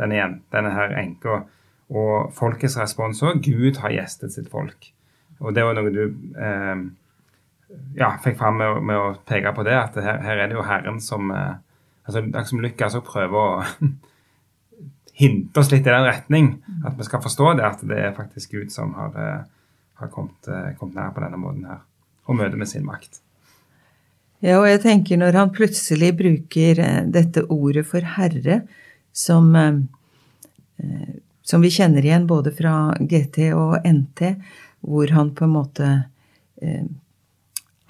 denne 0.02 0.18
igjen, 0.18 0.40
denne 0.52 0.72
her 0.74 0.96
enka, 1.00 1.44
og 1.92 2.32
folkets 2.36 2.78
respons 2.80 3.22
òg 3.24 3.44
Gud 3.46 3.78
har 3.84 3.94
gjestet 3.94 4.34
sitt 4.34 4.50
folk. 4.52 4.90
Og 5.42 5.54
det 5.56 5.64
var 5.66 5.78
noe 5.78 5.92
du 5.94 6.04
eh, 6.36 6.84
ja, 8.00 8.14
fikk 8.24 8.38
fram 8.40 8.58
med, 8.60 8.82
med 8.88 9.00
å 9.00 9.12
peke 9.28 9.54
på 9.56 9.66
det, 9.68 9.76
at 9.78 10.00
her, 10.02 10.22
her 10.26 10.44
er 10.44 10.50
det 10.52 10.58
jo 10.58 10.66
Herren 10.68 11.00
som 11.04 11.32
eh, 11.36 11.60
altså, 12.08 12.24
det 12.26 12.40
er 12.40 12.48
som 12.50 12.64
Lukas 12.64 12.98
også 12.98 13.08
prøver 13.08 13.38
å 13.42 13.90
hinte 15.22 15.62
oss 15.62 15.72
litt 15.72 15.88
i 15.88 15.92
den 15.92 16.08
retning. 16.08 16.52
At 16.88 16.98
vi 17.00 17.08
skal 17.08 17.24
forstå 17.24 17.54
det, 17.60 17.68
at 17.68 17.84
det 17.88 18.00
er 18.10 18.16
faktisk 18.18 18.56
Gud 18.58 18.72
som 18.74 18.96
har, 18.98 19.16
eh, 19.16 19.42
har 20.02 20.12
kommet, 20.14 20.48
eh, 20.48 20.74
kommet, 20.80 20.98
nær 20.98 21.14
på 21.16 21.24
denne 21.24 21.40
måten 21.40 21.68
her. 21.70 21.84
Og 22.30 22.38
møter 22.38 22.58
med 22.60 22.70
sin 22.70 22.86
makt. 22.86 23.22
Ja, 24.42 24.58
og 24.60 24.68
jeg 24.70 24.82
tenker 24.82 25.20
når 25.22 25.38
han 25.38 25.54
plutselig 25.54 26.12
bruker 26.18 26.82
eh, 26.82 27.02
dette 27.06 27.46
ordet 27.50 27.86
for 27.90 28.06
herre, 28.18 28.62
som, 29.14 29.52
som 31.44 31.64
vi 31.66 31.70
kjenner 31.76 32.06
igjen 32.06 32.30
både 32.30 32.54
fra 32.56 32.94
GT 32.96 33.50
og 33.52 33.84
NT, 33.84 34.30
hvor 34.88 35.12
han 35.12 35.34
på 35.36 35.44
en 35.44 35.52
måte 35.52 35.90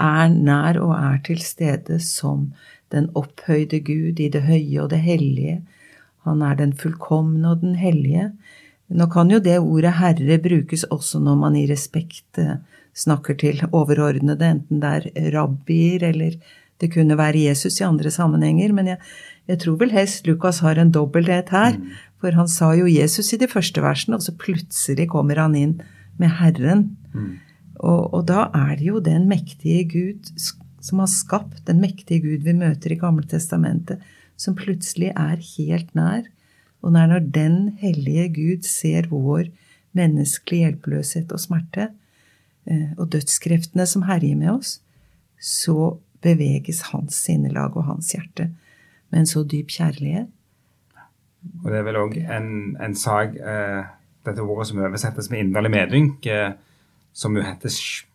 er 0.01 0.31
nær 0.33 0.79
og 0.81 0.95
er 0.97 1.19
til 1.27 1.43
stede 1.45 1.99
som 2.01 2.49
den 2.91 3.11
opphøyde 3.13 3.83
Gud 3.85 4.19
i 4.19 4.31
det 4.33 4.41
høye 4.47 4.81
og 4.81 4.89
det 4.95 5.03
hellige. 5.05 5.59
Han 6.25 6.41
er 6.41 6.57
den 6.57 6.73
fullkomne 6.77 7.53
og 7.53 7.61
den 7.61 7.75
hellige. 7.75 8.31
Nå 8.91 9.07
kan 9.11 9.31
jo 9.31 9.39
det 9.43 9.59
ordet 9.59 9.95
herre 9.99 10.37
brukes 10.43 10.83
også 10.91 11.21
når 11.23 11.37
man 11.39 11.55
i 11.55 11.67
respekt 11.69 12.39
eh, 12.41 12.57
snakker 12.97 13.37
til 13.39 13.61
overordnede, 13.71 14.49
enten 14.57 14.81
det 14.83 15.11
er 15.15 15.31
rabbier 15.35 16.03
eller 16.09 16.35
det 16.81 16.89
kunne 16.95 17.17
være 17.17 17.45
Jesus 17.45 17.79
i 17.79 17.85
andre 17.85 18.11
sammenhenger. 18.11 18.73
Men 18.73 18.93
jeg, 18.93 18.99
jeg 19.47 19.61
tror 19.63 19.77
vel 19.79 19.93
helst 19.93 20.27
Lukas 20.27 20.61
har 20.65 20.81
en 20.81 20.93
dobbelthet 20.93 21.53
her. 21.53 21.77
Mm. 21.77 21.93
For 22.21 22.37
han 22.37 22.49
sa 22.51 22.71
jo 22.77 22.89
Jesus 22.89 23.31
i 23.33 23.39
de 23.41 23.49
første 23.49 23.81
versene, 23.81 24.17
og 24.17 24.25
så 24.25 24.33
plutselig 24.37 25.07
kommer 25.13 25.39
han 25.41 25.55
inn 25.57 25.77
med 26.21 26.35
Herren. 26.37 26.83
Mm. 27.13 27.37
Og, 27.81 28.01
og, 28.13 28.25
da 28.29 28.47
er 28.53 28.75
det 28.77 28.89
jo 28.91 29.01
den 29.01 29.25
mektige 29.29 29.85
Gud 29.89 30.33
som 30.81 31.01
har 31.01 31.09
skapt 31.09 31.63
den 31.67 31.81
mektige 31.81 32.21
Gud 32.25 32.45
vi 32.45 32.53
møter 32.57 32.93
i 32.93 32.99
Gamle 32.99 33.25
Testamentet, 33.29 34.01
som 34.37 34.57
plutselig 34.57 35.11
er 35.13 35.41
helt 35.55 35.93
nær. 35.97 36.25
Og 36.81 36.93
det 36.93 37.01
er 37.01 37.11
når 37.11 37.25
den 37.33 37.57
hellige 37.81 38.27
Gud 38.35 38.67
ser 38.67 39.09
vår 39.11 39.49
menneskelige 39.97 40.67
hjelpeløshet 40.67 41.31
og 41.33 41.41
smerte, 41.43 41.89
eh, 42.65 42.91
og 42.97 43.11
dødskreftene 43.13 43.85
som 43.85 44.05
herjer 44.07 44.37
med 44.39 44.53
oss, 44.55 44.79
så 45.41 45.97
beveges 46.21 46.83
hans 46.91 47.17
sinnelag 47.25 47.75
og 47.77 47.87
hans 47.89 48.11
hjerte 48.13 48.51
med 49.11 49.23
en 49.23 49.29
så 49.29 49.43
dyp 49.43 49.71
kjærlighet. 49.73 50.29
Og 51.63 51.71
det 51.71 51.79
er 51.79 51.85
vel 51.87 51.97
òg 51.97 52.17
en, 52.21 52.51
en, 52.81 52.95
sak, 52.97 53.33
eh, 53.35 53.81
dette 54.25 54.43
ordet 54.45 54.69
som 54.69 54.81
oversettes 54.83 55.31
med 55.33 55.47
inderlig 55.47 55.71
medynk, 55.73 56.27
eh, 56.29 56.53
som 57.13 57.35
jo 57.35 57.43
heter 57.43 57.71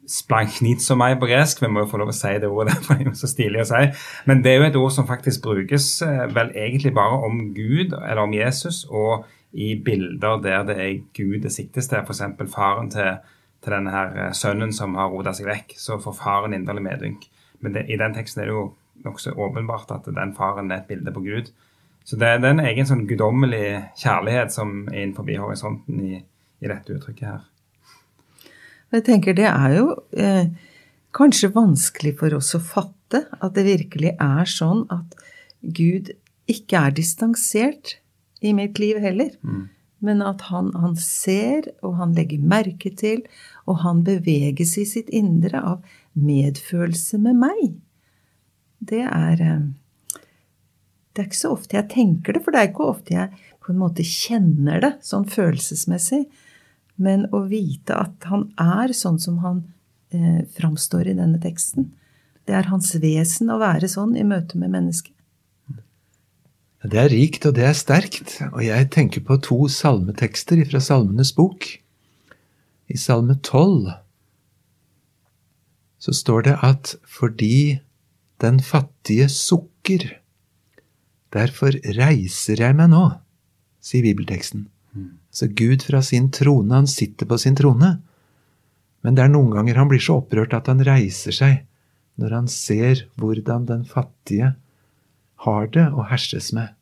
splanknitsomai 0.07 1.15
på 1.21 1.29
gresk. 1.31 1.63
Vi 1.63 1.71
må 1.71 1.85
jo 1.85 1.91
få 1.91 2.01
lov 2.01 2.13
å 2.13 2.17
si 2.17 2.33
det 2.43 2.51
ordet, 2.51 2.77
for 2.85 2.95
det 2.95 3.07
er 3.07 3.11
jo 3.11 3.21
så 3.21 3.31
stilig 3.31 3.63
å 3.65 3.69
si. 3.71 3.83
Men 4.29 4.43
det 4.45 4.53
er 4.53 4.61
jo 4.61 4.69
et 4.71 4.81
ord 4.81 4.95
som 4.97 5.09
faktisk 5.09 5.45
brukes 5.47 5.89
eh, 6.07 6.27
vel 6.35 6.53
egentlig 6.55 6.95
bare 6.97 7.21
om 7.29 7.43
Gud 7.57 7.97
eller 7.97 8.25
om 8.25 8.37
Jesus, 8.37 8.85
og 8.91 9.27
i 9.57 9.75
bilder 9.81 10.41
der 10.45 10.67
det 10.69 10.77
er 10.83 10.97
Gud 11.17 11.41
det 11.47 11.55
siktes 11.55 11.89
til, 11.89 12.03
f.eks. 12.03 12.23
faren 12.53 12.91
til, 12.93 13.21
til 13.65 13.77
denne 13.77 13.95
her 13.95 14.19
eh, 14.27 14.35
sønnen 14.37 14.75
som 14.77 14.97
har 14.99 15.13
rota 15.13 15.35
seg 15.37 15.49
vekk, 15.51 15.77
så 15.81 16.01
får 16.03 16.19
faren 16.19 16.57
inderlig 16.57 16.85
medynk. 16.87 17.29
Men 17.65 17.77
det, 17.77 17.87
i 17.89 17.99
den 18.01 18.15
teksten 18.17 18.45
er 18.45 18.51
det 18.51 18.57
jo 18.57 18.67
nokså 19.07 19.33
åpenbart 19.33 19.93
at 19.95 20.09
den 20.13 20.35
faren 20.37 20.71
er 20.71 20.83
et 20.83 20.91
bilde 20.91 21.13
på 21.13 21.25
Gud. 21.25 21.53
Så 22.07 22.17
det, 22.17 22.37
det 22.43 22.49
er 22.49 22.55
en 22.55 22.67
egen 22.69 22.87
sånn 22.87 23.07
guddommelig 23.11 23.67
kjærlighet 23.99 24.55
som 24.55 24.85
er 24.93 25.03
innenfor 25.03 25.27
horisonten 25.43 26.03
i, 26.07 26.21
i 26.63 26.71
dette 26.71 26.95
uttrykket 26.95 27.27
her. 27.27 27.45
Jeg 28.95 29.05
tenker 29.07 29.35
det 29.37 29.49
er 29.51 29.73
jo 29.75 29.87
eh, 30.17 30.53
kanskje 31.17 31.53
vanskelig 31.55 32.15
for 32.21 32.37
oss 32.39 32.53
å 32.57 32.63
fatte 32.63 33.25
at 33.41 33.57
det 33.57 33.67
virkelig 33.67 34.13
er 34.23 34.51
sånn 34.51 34.85
at 34.95 35.17
Gud 35.61 36.13
ikke 36.51 36.83
er 36.87 36.95
distansert 36.95 37.97
i 38.45 38.53
mitt 38.55 38.79
liv 38.79 39.01
heller. 39.03 39.33
Mm. 39.43 39.65
Men 40.07 40.23
at 40.23 40.45
han, 40.51 40.71
han, 40.77 40.95
ser, 41.01 41.71
og 41.83 41.97
han 41.99 42.13
legger 42.15 42.45
merke 42.45 42.93
til, 42.95 43.25
og 43.67 43.81
han 43.83 44.05
beveges 44.07 44.77
i 44.79 44.85
sitt 44.87 45.11
indre 45.11 45.63
av 45.65 45.97
medfølelse 46.17 47.19
med 47.23 47.41
meg. 47.41 47.65
Det 48.79 49.03
er 49.03 49.43
eh, 49.43 49.67
Det 51.17 51.23
er 51.23 51.29
ikke 51.31 51.39
så 51.39 51.55
ofte 51.57 51.79
jeg 51.79 51.89
tenker 51.89 52.37
det, 52.37 52.43
for 52.45 52.53
det 52.53 52.61
er 52.61 52.69
ikke 52.69 52.91
ofte 52.93 53.15
jeg 53.15 53.45
på 53.65 53.73
en 53.73 53.81
måte 53.81 54.05
kjenner 54.05 54.83
det 54.85 54.91
sånn 55.03 55.25
følelsesmessig. 55.27 56.27
Men 56.97 57.27
å 57.35 57.43
vite 57.51 57.97
at 57.97 58.27
han 58.31 58.49
er 58.61 58.95
sånn 58.97 59.19
som 59.21 59.41
han 59.45 59.63
eh, 60.15 60.43
framstår 60.57 61.11
i 61.11 61.17
denne 61.19 61.41
teksten. 61.43 61.91
Det 62.47 62.55
er 62.57 62.71
hans 62.71 62.95
vesen 63.03 63.51
å 63.53 63.61
være 63.61 63.91
sånn 63.91 64.15
i 64.17 64.25
møte 64.25 64.59
med 64.61 64.73
mennesket. 64.73 65.13
Det 66.87 67.01
er 67.01 67.11
rikt, 67.11 67.47
og 67.49 67.57
det 67.57 67.65
er 67.67 67.75
sterkt, 67.75 68.37
og 68.53 68.61
jeg 68.63 68.89
tenker 68.95 69.25
på 69.27 69.39
to 69.43 69.65
salmetekster 69.73 70.61
fra 70.69 70.79
Salmenes 70.85 71.33
bok. 71.35 71.67
I 72.87 72.99
Salme 73.01 73.35
12 73.41 73.91
så 76.07 76.15
står 76.15 76.47
det 76.47 76.55
at 76.63 76.93
fordi 77.03 77.81
den 78.45 78.61
fattige 78.63 79.27
sukker, 79.33 80.05
derfor 81.35 81.75
reiser 81.97 82.63
jeg 82.63 82.77
meg 82.79 82.93
nå, 82.93 83.05
sier 83.83 84.07
bibelteksten. 84.07 84.69
Så 85.31 85.49
Gud 85.53 85.83
fra 85.85 86.03
sin 86.03 86.31
trone, 86.33 86.75
han 86.75 86.89
sitter 86.89 87.29
på 87.29 87.39
sin 87.39 87.57
trone. 87.57 87.97
Men 89.05 89.17
det 89.17 89.25
er 89.25 89.33
noen 89.33 89.53
ganger 89.55 89.81
han 89.81 89.91
blir 89.91 90.03
så 90.03 90.21
opprørt 90.23 90.55
at 90.57 90.71
han 90.73 90.85
reiser 90.87 91.35
seg 91.35 91.65
når 92.17 92.33
han 92.33 92.47
ser 92.49 93.03
hvordan 93.21 93.67
den 93.69 93.85
fattige 93.85 94.55
har 95.45 95.67
det 95.75 95.85
og 95.93 96.07
herses 96.11 96.49
med. 96.57 96.73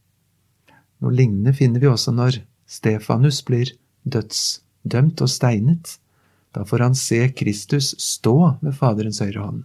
Noe 1.02 1.12
lignende 1.12 1.52
finner 1.56 1.82
vi 1.82 1.90
også 1.90 2.14
når 2.14 2.38
Stefanus 2.70 3.42
blir 3.44 3.72
dødsdømt 4.06 5.20
og 5.24 5.30
steinet. 5.30 5.96
Da 6.54 6.62
får 6.64 6.84
han 6.86 6.94
se 6.98 7.18
Kristus 7.34 7.92
stå 7.98 8.36
ved 8.62 8.76
Faderens 8.78 9.18
høyre 9.24 9.42
hånd. 9.42 9.64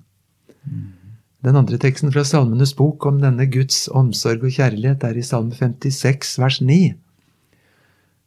Den 1.46 1.56
andre 1.56 1.78
teksten 1.80 2.12
fra 2.12 2.26
Salmenes 2.28 2.74
bok 2.76 3.06
om 3.08 3.22
denne 3.22 3.46
Guds 3.48 3.86
omsorg 3.96 4.42
og 4.44 4.58
kjærlighet 4.58 5.06
er 5.08 5.22
i 5.22 5.24
Salme 5.24 5.56
56, 5.56 6.34
vers 6.42 6.60
9 6.66 6.80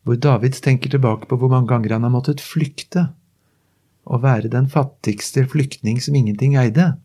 hvor 0.03 0.19
David 0.19 0.59
tenker 0.63 0.91
tilbake 0.91 1.29
på 1.31 1.39
hvor 1.39 1.51
mange 1.53 1.71
ganger 1.71 1.95
han 1.97 2.07
har 2.07 2.13
måttet 2.15 2.43
flykte, 2.43 3.11
og 4.03 4.25
være 4.25 4.51
den 4.51 4.67
fattigste 4.71 5.45
flyktning 5.47 6.01
som 6.03 6.17
ingenting 6.19 6.57
eide, 6.59 6.97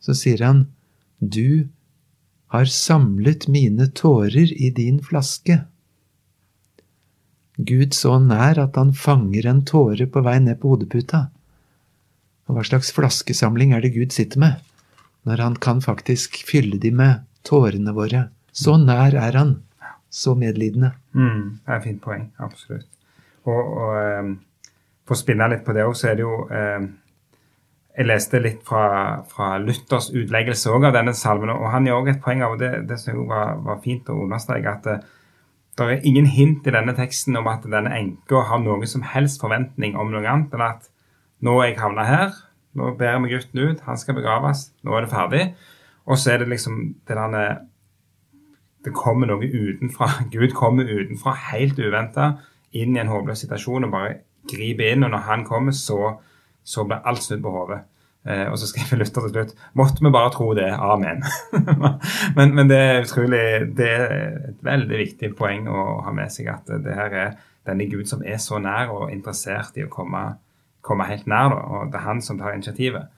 så 0.00 0.12
sier 0.14 0.44
han, 0.44 0.66
Du 1.18 1.68
har 2.52 2.68
samlet 2.68 3.48
mine 3.48 3.88
tårer 3.96 4.52
i 4.52 4.68
din 4.70 5.00
flaske. 5.02 5.62
Gud 7.56 7.96
så 7.96 8.18
nær 8.20 8.60
at 8.60 8.76
han 8.76 8.92
fanger 8.92 9.48
en 9.48 9.64
tåre 9.64 10.04
på 10.06 10.20
vei 10.20 10.36
ned 10.44 10.60
på 10.60 10.74
hodeputa. 10.74 11.30
Og 12.46 12.58
hva 12.58 12.64
slags 12.68 12.92
flaskesamling 12.92 13.72
er 13.72 13.80
det 13.82 13.94
Gud 13.96 14.12
sitter 14.12 14.42
med, 14.42 14.60
når 15.24 15.42
han 15.42 15.56
kan 15.56 15.80
faktisk 15.80 16.36
fylle 16.46 16.76
de 16.78 16.92
med 16.92 17.24
tårene 17.48 17.96
våre? 17.96 18.28
Så 18.52 18.76
nær 18.76 19.16
er 19.16 19.40
han 19.40 19.56
så 20.16 20.34
medlidende. 20.38 20.92
Mm, 21.12 21.58
det 21.60 21.72
er 21.72 21.80
et 21.80 21.88
fint 21.88 22.02
poeng. 22.02 22.28
Absolutt. 22.40 22.88
Og, 23.46 23.58
og 23.82 23.90
um, 24.20 24.30
for 25.06 25.16
å 25.16 25.20
spinne 25.20 25.50
litt 25.52 25.66
på 25.66 25.74
det 25.76 25.84
òg, 25.86 25.92
så 25.98 26.10
er 26.10 26.16
det 26.18 26.24
jo 26.24 26.38
um, 26.50 26.86
Jeg 27.96 28.08
leste 28.10 28.40
litt 28.44 28.64
fra, 28.66 29.22
fra 29.24 29.54
Luthers 29.56 30.10
utleggelse 30.12 30.68
også 30.68 30.90
av 30.90 30.96
denne 30.98 31.14
salmen, 31.16 31.52
og 31.54 31.70
han 31.72 31.86
gjør 31.88 32.02
også 32.02 32.12
et 32.12 32.24
poeng 32.24 32.42
av 32.44 32.58
det, 32.60 32.72
det 32.90 32.98
som 33.00 33.22
var, 33.28 33.54
var, 33.64 33.78
fint 33.84 34.10
å 34.12 34.18
understreke, 34.26 34.74
at 34.74 34.88
det, 34.88 34.96
uh, 35.00 35.12
det 35.76 35.86
er 35.92 36.04
ingen 36.08 36.28
hint 36.32 36.64
i 36.68 36.72
denne 36.72 36.94
teksten 36.96 37.36
om 37.36 37.48
at 37.52 37.64
denne 37.68 37.92
enka 37.92 38.40
har 38.48 38.60
noen 38.64 38.88
som 38.88 39.04
helst 39.04 39.42
forventning 39.44 39.96
om 40.00 40.08
noe 40.12 40.24
annet 40.24 40.54
enn 40.56 40.64
at 40.64 40.86
nå 41.44 41.58
er 41.60 41.70
jeg 41.70 41.80
havna 41.82 42.04
her, 42.08 42.36
nå 42.76 42.94
bærer 42.96 43.20
vi 43.24 43.34
gutten 43.34 43.60
ut, 43.60 43.82
han 43.84 44.00
skal 44.00 44.16
begraves, 44.16 44.70
nå 44.84 44.96
er 44.96 45.04
det 45.04 45.12
ferdig. 45.12 45.42
Og 46.08 46.20
så 46.20 46.32
er 46.32 46.40
det 46.40 46.48
liksom 46.52 46.78
det 47.04 47.16
derne 47.18 47.44
det 48.86 48.94
kommer 48.94 49.28
noe 49.30 49.46
utenfra. 49.46 50.08
Gud 50.34 50.54
kommer 50.56 50.86
utenfra 50.86 51.34
helt 51.50 51.78
uventa 51.82 52.36
inn 52.76 52.96
i 52.96 53.02
en 53.02 53.10
håpløs 53.10 53.42
situasjon 53.44 53.88
og 53.88 53.92
bare 53.92 54.14
griper 54.46 54.92
inn. 54.92 55.04
Og 55.06 55.12
når 55.12 55.26
han 55.26 55.44
kommer, 55.48 55.74
så, 55.74 56.16
så 56.62 56.86
blir 56.86 57.04
alt 57.04 57.24
snudd 57.24 57.42
på 57.44 57.54
hodet. 57.54 57.82
Eh, 58.26 58.46
og 58.50 58.58
så 58.58 58.66
skriver 58.66 58.98
Luther 58.98 59.22
til 59.22 59.30
slutt 59.30 59.52
Måtte 59.78 60.02
vi 60.02 60.10
bare 60.14 60.32
tro 60.34 60.48
det. 60.58 60.70
Amen. 60.70 61.22
men, 62.38 62.54
men, 62.54 62.70
det 62.70 62.78
er 62.78 63.04
utrolig 63.04 63.42
Det 63.78 63.90
er 63.90 64.06
et 64.50 64.64
veldig 64.66 64.98
viktig 64.98 65.30
poeng 65.38 65.68
å 65.70 65.84
ha 66.06 66.14
med 66.14 66.32
seg 66.34 66.50
at 66.50 66.72
det 66.82 66.96
her 66.96 67.14
er 67.14 67.36
denne 67.66 67.86
Gud 67.90 68.06
som 68.10 68.22
er 68.26 68.38
så 68.42 68.58
nær 68.62 68.92
og 68.94 69.12
interessert 69.14 69.78
i 69.78 69.84
å 69.86 69.90
komme, 69.90 70.22
komme 70.86 71.06
helt 71.10 71.26
nær. 71.30 71.50
Da, 71.54 71.62
og 71.66 71.92
det 71.92 72.00
er 72.00 72.06
han 72.06 72.22
som 72.22 72.38
tar 72.38 72.54
initiativet. 72.54 73.10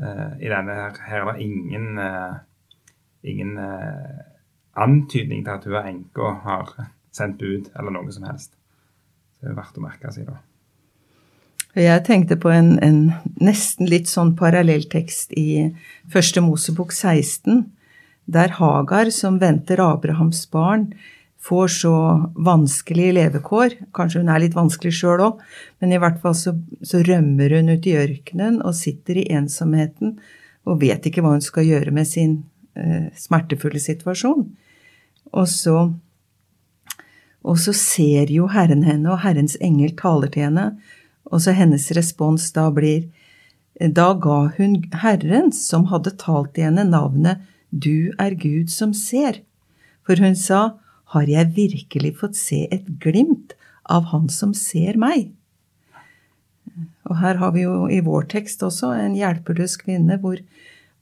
Eh, 0.00 0.28
I 0.40 0.52
denne 0.52 0.76
her, 0.78 1.00
her 1.08 1.24
er 1.24 1.32
det 1.32 1.48
ingen, 1.48 1.98
eh, 2.00 2.36
ingen 3.28 3.56
uh, 3.60 4.31
antydning 4.78 5.44
til 5.44 5.54
at 5.54 5.66
hun 5.68 5.76
er 5.78 5.90
enke 5.90 6.24
og 6.24 6.42
har 6.46 6.72
sendt 7.12 7.38
bud 7.40 7.68
eller 7.76 7.94
noe 7.94 8.12
som 8.14 8.26
helst. 8.28 8.54
Så 9.36 9.44
det 9.44 9.52
er 9.52 9.60
verdt 9.60 9.78
å 9.78 9.84
merke 9.84 10.12
seg 10.14 10.30
da. 10.30 10.38
Jeg 11.72 12.04
tenkte 12.04 12.36
på 12.36 12.50
en, 12.52 12.74
en 12.84 13.14
nesten 13.40 13.88
litt 13.88 14.10
sånn 14.10 14.34
parallelltekst 14.36 15.32
i 15.40 15.72
Første 16.12 16.42
Mosebok 16.44 16.92
16, 16.92 17.64
der 18.32 18.52
Hagar, 18.58 19.08
som 19.10 19.38
venter 19.40 19.80
Abrahams 19.80 20.44
barn, 20.52 20.90
får 21.42 21.72
så 21.74 21.94
vanskelige 22.36 23.16
levekår. 23.16 23.78
Kanskje 23.96 24.20
hun 24.20 24.30
er 24.30 24.44
litt 24.44 24.54
vanskelig 24.54 24.92
sjøl 25.00 25.24
òg, 25.24 25.40
men 25.80 25.96
i 25.96 25.98
hvert 26.02 26.20
fall 26.22 26.36
så, 26.38 26.54
så, 26.84 27.00
rømmer 27.02 27.56
hun 27.56 27.72
ut 27.72 27.88
i 27.88 27.96
ørkenen 27.98 28.60
og 28.62 28.76
sitter 28.78 29.18
i 29.18 29.26
ensomheten 29.34 30.18
og 30.68 30.78
vet 30.84 31.08
ikke 31.08 31.24
hva 31.24 31.34
hun 31.34 31.42
skal 31.42 31.66
gjøre 31.66 31.94
med 31.94 32.06
sin 32.06 32.42
smertefulle 33.18 33.80
situasjon. 33.82 34.46
Og 35.32 35.48
så, 35.48 35.76
og 37.42 37.58
så 37.60 37.74
ser 37.76 38.32
jo 38.32 38.48
Herren 38.52 38.84
henne, 38.86 39.10
og 39.12 39.22
Herrens 39.24 39.56
engel 39.60 39.94
taler 39.98 40.32
til 40.32 40.48
henne, 40.48 40.66
og 41.32 41.40
så 41.44 41.54
hennes 41.56 41.84
respons 41.96 42.50
da 42.52 42.68
blir 42.74 43.08
Da 43.80 44.12
ga 44.14 44.52
hun 44.58 44.82
Herren, 45.02 45.52
som 45.52 45.88
hadde 45.88 46.16
talt 46.20 46.54
til 46.54 46.68
henne, 46.68 46.84
navnet 46.84 47.40
Du 47.70 48.12
er 48.20 48.36
Gud 48.36 48.68
som 48.68 48.92
ser. 48.92 49.40
For 50.04 50.16
hun 50.20 50.36
sa, 50.36 50.78
Har 51.12 51.28
jeg 51.28 51.54
virkelig 51.56 52.16
fått 52.20 52.36
se 52.36 52.66
et 52.70 52.86
glimt 53.00 53.54
av 53.84 54.10
Han 54.12 54.28
som 54.28 54.54
ser 54.54 54.96
meg? 54.96 55.32
Og 57.08 57.18
her 57.20 57.36
har 57.40 57.52
vi 57.52 57.64
jo 57.64 57.88
i 57.88 58.00
vår 58.00 58.28
tekst 58.32 58.62
også 58.64 58.92
en 58.96 59.16
hjelpeløs 59.16 59.76
kvinne 59.80 60.16
hvor, 60.20 60.38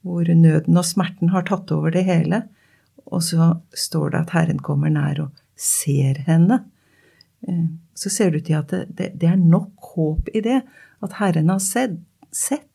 hvor 0.06 0.24
nøden 0.24 0.78
og 0.80 0.86
smerten 0.86 1.32
har 1.34 1.44
tatt 1.48 1.70
over 1.74 1.92
det 1.94 2.06
hele. 2.08 2.44
Og 3.10 3.22
så 3.26 3.54
står 3.76 4.12
det 4.12 4.22
at 4.24 4.34
Herren 4.36 4.60
kommer 4.64 4.92
nær 4.92 5.20
og 5.26 5.40
ser 5.60 6.22
henne. 6.28 6.62
Eh, 7.48 7.66
så 7.94 8.10
ser 8.10 8.30
det 8.30 8.42
ut 8.42 8.48
til 8.48 8.58
at 8.60 8.72
det, 8.72 8.84
det, 8.88 9.12
det, 9.20 9.28
er 9.28 9.40
nok 9.40 9.92
håp 9.94 10.30
i 10.34 10.42
det, 10.44 10.62
at 11.04 11.16
Herren 11.20 11.52
har 11.52 11.60
sett. 11.64 11.98
sett. 12.32 12.66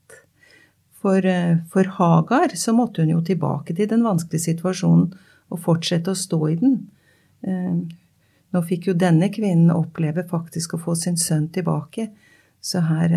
For, 1.02 1.26
eh, 1.26 1.58
for, 1.72 1.90
Hagar 1.98 2.56
så 2.58 2.74
måtte 2.74 3.04
hun 3.04 3.16
jo 3.16 3.22
tilbake 3.26 3.76
til 3.76 3.90
den 3.90 4.06
vanskelige 4.06 4.52
situasjonen 4.52 5.14
og 5.54 5.62
fortsette 5.62 6.14
å 6.14 6.18
stå 6.18 6.42
i 6.50 6.60
den. 6.62 6.78
Eh, 7.46 7.82
nå 8.56 8.62
fikk 8.70 8.90
jo 8.90 8.98
denne 8.98 9.30
kvinnen 9.34 9.74
oppleve 9.74 10.24
faktisk 10.30 10.76
å 10.76 10.82
få 10.82 10.96
sin 10.98 11.18
sønn 11.20 11.50
tilbake, 11.54 12.08
så 12.64 12.82
her 12.88 13.12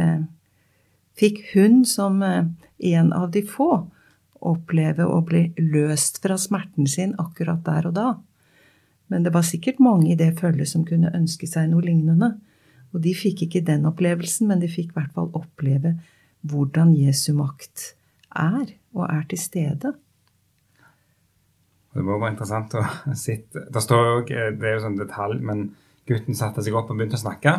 fikk 1.16 1.38
hun 1.54 1.84
som 1.88 2.18
en 2.20 3.12
av 3.14 3.30
de 3.32 3.44
få 3.46 3.86
oppleve 4.44 5.06
å 5.08 5.20
bli 5.26 5.48
løst 5.58 6.20
fra 6.22 6.36
smerten 6.38 6.86
sin 6.90 7.14
akkurat 7.18 7.62
der 7.66 7.88
og 7.90 7.94
da. 7.96 8.08
Men 9.08 9.24
det 9.24 9.32
var 9.34 9.46
sikkert 9.46 9.80
mange 9.80 10.12
i 10.12 10.18
det 10.18 10.34
følget 10.40 10.70
som 10.70 10.84
kunne 10.88 11.12
ønske 11.16 11.48
seg 11.48 11.70
noe 11.70 11.84
lignende. 11.84 12.34
Og 12.92 13.02
de 13.04 13.14
fikk 13.16 13.46
ikke 13.46 13.64
den 13.64 13.86
opplevelsen, 13.88 14.48
men 14.48 14.60
de 14.62 14.68
fikk 14.70 14.92
i 14.92 14.98
hvert 15.00 15.14
fall 15.16 15.30
oppleve 15.36 15.96
hvordan 16.48 16.92
Jesu 16.96 17.32
makt 17.36 17.92
er, 18.36 18.76
og 18.94 19.08
er 19.08 19.24
til 19.28 19.40
stede. 19.40 19.94
Det 21.94 22.04
var 22.04 22.20
bare 22.20 22.34
interessant 22.34 22.76
å 22.78 22.84
sitte 23.26 23.64
Det 23.72 23.82
står 23.82 24.04
jo, 24.06 24.18
det 24.28 24.68
er 24.68 24.76
jo 24.76 24.84
sånn 24.84 25.00
detalj, 25.00 25.40
men 25.42 25.70
gutten 26.08 26.36
satte 26.36 26.64
seg 26.64 26.76
opp 26.78 26.92
og 26.92 27.00
begynte 27.00 27.18
å 27.18 27.24
snakke. 27.24 27.56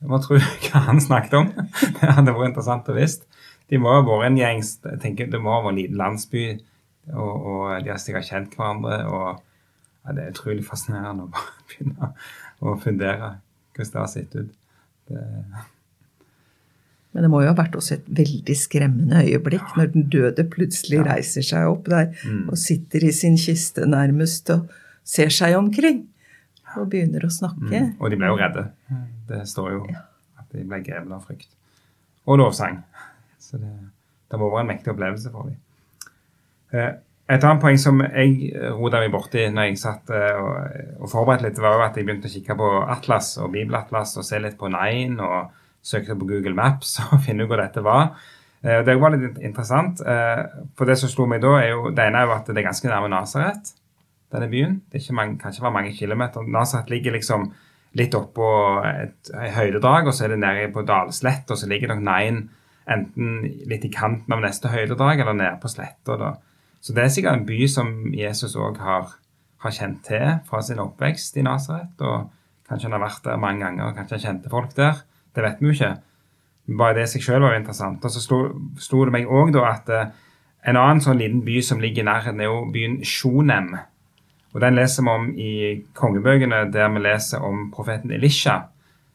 Hva 0.00 0.20
tror 0.24 0.40
du 0.40 0.48
hva 0.68 0.84
han 0.88 1.00
snakket 1.02 1.36
om? 1.38 1.52
Det 2.00 2.14
hadde 2.16 2.34
vært 2.34 2.52
interessant 2.52 2.88
å 2.88 2.96
visst. 2.96 3.26
De 3.70 3.78
må 3.78 3.92
ha 3.94 4.02
vært 4.02 4.26
en 4.26 4.38
gjeng 4.38 4.60
jeg 4.64 4.98
tenker 5.02 5.30
Det 5.30 5.38
må 5.42 5.52
ha 5.54 5.62
vært 5.62 5.74
en 5.74 5.78
liten 5.78 6.00
landsby, 6.00 6.44
og, 7.14 7.34
og 7.52 7.84
de 7.84 7.92
har 7.92 8.00
sikkert 8.02 8.28
kjent 8.28 8.56
hverandre. 8.58 9.04
og 9.06 9.46
ja, 10.00 10.14
det 10.16 10.22
er 10.22 10.32
utrolig 10.32 10.64
fascinerende 10.64 11.26
å 11.26 11.32
bare 11.34 11.52
begynne 11.70 12.14
å 12.60 12.78
fundere 12.80 13.34
hvordan 13.76 13.92
det 13.92 14.00
har 14.00 14.10
sett 14.12 14.34
ut. 14.36 14.56
Det... 15.10 15.26
Men 17.10 17.26
det 17.26 17.30
må 17.32 17.40
jo 17.42 17.50
ha 17.50 17.56
vært 17.58 17.74
også 17.78 17.96
et 17.96 18.10
veldig 18.20 18.54
skremmende 18.58 19.24
øyeblikk 19.24 19.64
ja. 19.64 19.76
når 19.80 19.88
den 19.96 20.06
døde 20.12 20.44
plutselig 20.50 21.00
ja. 21.00 21.06
reiser 21.08 21.46
seg 21.46 21.66
opp 21.70 21.88
der 21.90 22.12
mm. 22.22 22.44
og 22.52 22.60
sitter 22.60 23.06
i 23.06 23.10
sin 23.14 23.38
kiste 23.40 23.86
nærmest 23.88 24.52
og 24.54 24.70
ser 25.06 25.32
seg 25.34 25.56
omkring 25.58 26.04
og 26.78 26.86
begynner 26.92 27.24
å 27.26 27.32
snakke. 27.34 27.66
Mm. 27.66 27.94
Og 27.98 28.12
de 28.12 28.18
ble 28.20 28.30
jo 28.30 28.38
redde. 28.38 28.66
Det 29.30 29.42
står 29.50 29.72
jo 29.74 29.80
at 29.90 30.46
de 30.54 30.62
ble 30.62 30.78
grepet 30.86 31.16
av 31.16 31.24
frykt. 31.26 31.50
Og 32.30 32.38
lovsang. 32.38 32.78
Så 33.50 33.60
det, 33.60 33.70
det 34.30 34.40
må 34.40 34.50
være 34.52 34.66
en 34.66 34.72
mektig 34.72 34.94
opplevelse 34.94 35.32
for 35.34 35.50
dem. 35.50 35.60
Eh, 36.70 36.90
et 37.30 37.44
annet 37.46 37.62
poeng 37.62 37.78
som 37.78 38.00
jeg 38.02 38.50
rota 38.74 38.98
meg 39.02 39.12
borti 39.14 39.44
når 39.52 39.68
jeg 39.68 39.78
satt 39.82 40.10
eh, 40.14 40.38
og, 40.38 41.02
og 41.04 41.12
forberedte 41.12 41.46
litt, 41.46 41.62
var 41.62 41.76
jo 41.76 41.86
at 41.86 41.98
jeg 41.98 42.06
begynte 42.08 42.30
å 42.30 42.32
kikke 42.32 42.56
på 42.58 42.70
Atlas 42.90 43.36
og 43.42 43.52
Bibelatlas 43.54 44.16
og 44.18 44.26
se 44.26 44.40
litt 44.42 44.58
på 44.58 44.70
Nine 44.72 45.22
og 45.22 45.56
søkte 45.82 46.16
på 46.18 46.28
Google 46.28 46.56
Maps 46.58 46.98
og 47.06 47.20
finne 47.26 47.46
ut 47.46 47.52
hvor 47.52 47.62
dette 47.62 47.84
var. 47.86 48.14
Eh, 48.62 48.82
det 48.86 48.96
var 49.00 49.14
litt 49.14 49.38
interessant. 49.38 50.02
Eh, 50.02 50.44
for 50.76 50.90
det 50.90 50.98
som 51.00 51.12
slo 51.12 51.26
meg 51.30 51.42
da, 51.44 51.56
er 51.60 51.74
jo 51.74 51.94
det 51.94 52.06
ene 52.06 52.22
er 52.22 52.28
jo 52.28 52.36
at 52.36 52.50
det 52.50 52.58
er 52.60 52.68
ganske 52.68 52.90
nærme 52.90 53.10
Nasaret, 53.12 53.74
denne 54.34 54.50
byen. 54.50 54.78
Det 54.90 55.02
er 55.02 55.16
mange, 55.16 55.38
kan 55.40 55.54
ikke 55.54 55.66
være 55.66 55.78
mange 55.78 55.96
kilometer. 55.96 56.46
Nasaret 56.46 56.90
ligger 56.92 57.16
liksom 57.16 57.50
litt 57.98 58.14
oppå 58.14 58.48
et 58.86 59.30
høydedrag, 59.56 60.06
og 60.06 60.14
så 60.14 60.26
er 60.26 60.34
det 60.34 60.42
nede 60.44 60.70
på 60.74 60.84
dalslett, 60.86 61.50
og 61.50 61.58
så 61.58 61.70
ligger 61.70 61.94
nok 61.94 62.04
Nine 62.06 62.59
enten 62.90 63.42
litt 63.68 63.84
i 63.84 63.92
kanten 63.92 64.32
av 64.34 64.42
neste 64.42 64.70
høydedrag 64.72 65.20
eller 65.20 65.36
nede 65.36 65.58
på 65.62 65.70
sletta. 65.70 66.34
Så 66.80 66.94
det 66.96 67.04
er 67.04 67.12
sikkert 67.12 67.40
en 67.40 67.48
by 67.48 67.58
som 67.68 67.90
Jesus 68.16 68.56
òg 68.58 68.80
har, 68.80 69.10
har, 69.60 69.74
kjent 69.74 70.02
til 70.06 70.38
fra 70.48 70.62
sin 70.64 70.80
oppvekst 70.82 71.36
i 71.36 71.44
Nasaret. 71.46 71.92
Og 72.00 72.30
kanskje 72.68 72.88
han 72.88 72.96
har 72.96 73.04
vært 73.04 73.26
der 73.26 73.42
mange 73.42 73.64
ganger, 73.64 73.90
og 73.90 73.98
kanskje 73.98 74.16
han 74.16 74.24
kjente 74.24 74.52
folk 74.52 74.72
der. 74.78 75.04
Det 75.36 75.44
vet 75.44 75.60
vi 75.60 75.68
jo 75.68 75.76
ikke. 75.76 75.92
Bare 76.80 76.96
det 76.96 77.06
i 77.06 77.12
seg 77.12 77.24
sjøl 77.26 77.44
var 77.44 77.54
jo 77.54 77.60
interessant. 77.60 78.04
Og 78.04 78.14
så 78.14 78.24
slo 78.24 79.04
det 79.04 79.14
meg 79.14 79.28
òg 79.28 79.52
da 79.54 79.68
at 79.70 79.92
eh, 79.94 80.10
en 80.70 80.76
annen 80.76 81.00
sånn 81.04 81.20
liten 81.20 81.44
by 81.44 81.60
som 81.64 81.80
ligger 81.80 82.04
i 82.04 82.08
nærheten, 82.08 82.40
er 82.40 82.50
jo 82.50 82.66
byen 82.72 83.00
Sjonem. 83.06 83.72
Og 84.50 84.60
Den 84.60 84.74
leser 84.74 85.06
vi 85.06 85.12
om 85.14 85.30
i 85.38 85.52
kongebøkene, 85.94 86.64
der 86.72 86.90
vi 86.90 87.02
leser 87.04 87.44
om 87.46 87.68
profeten 87.74 88.10
Elisha 88.12 88.64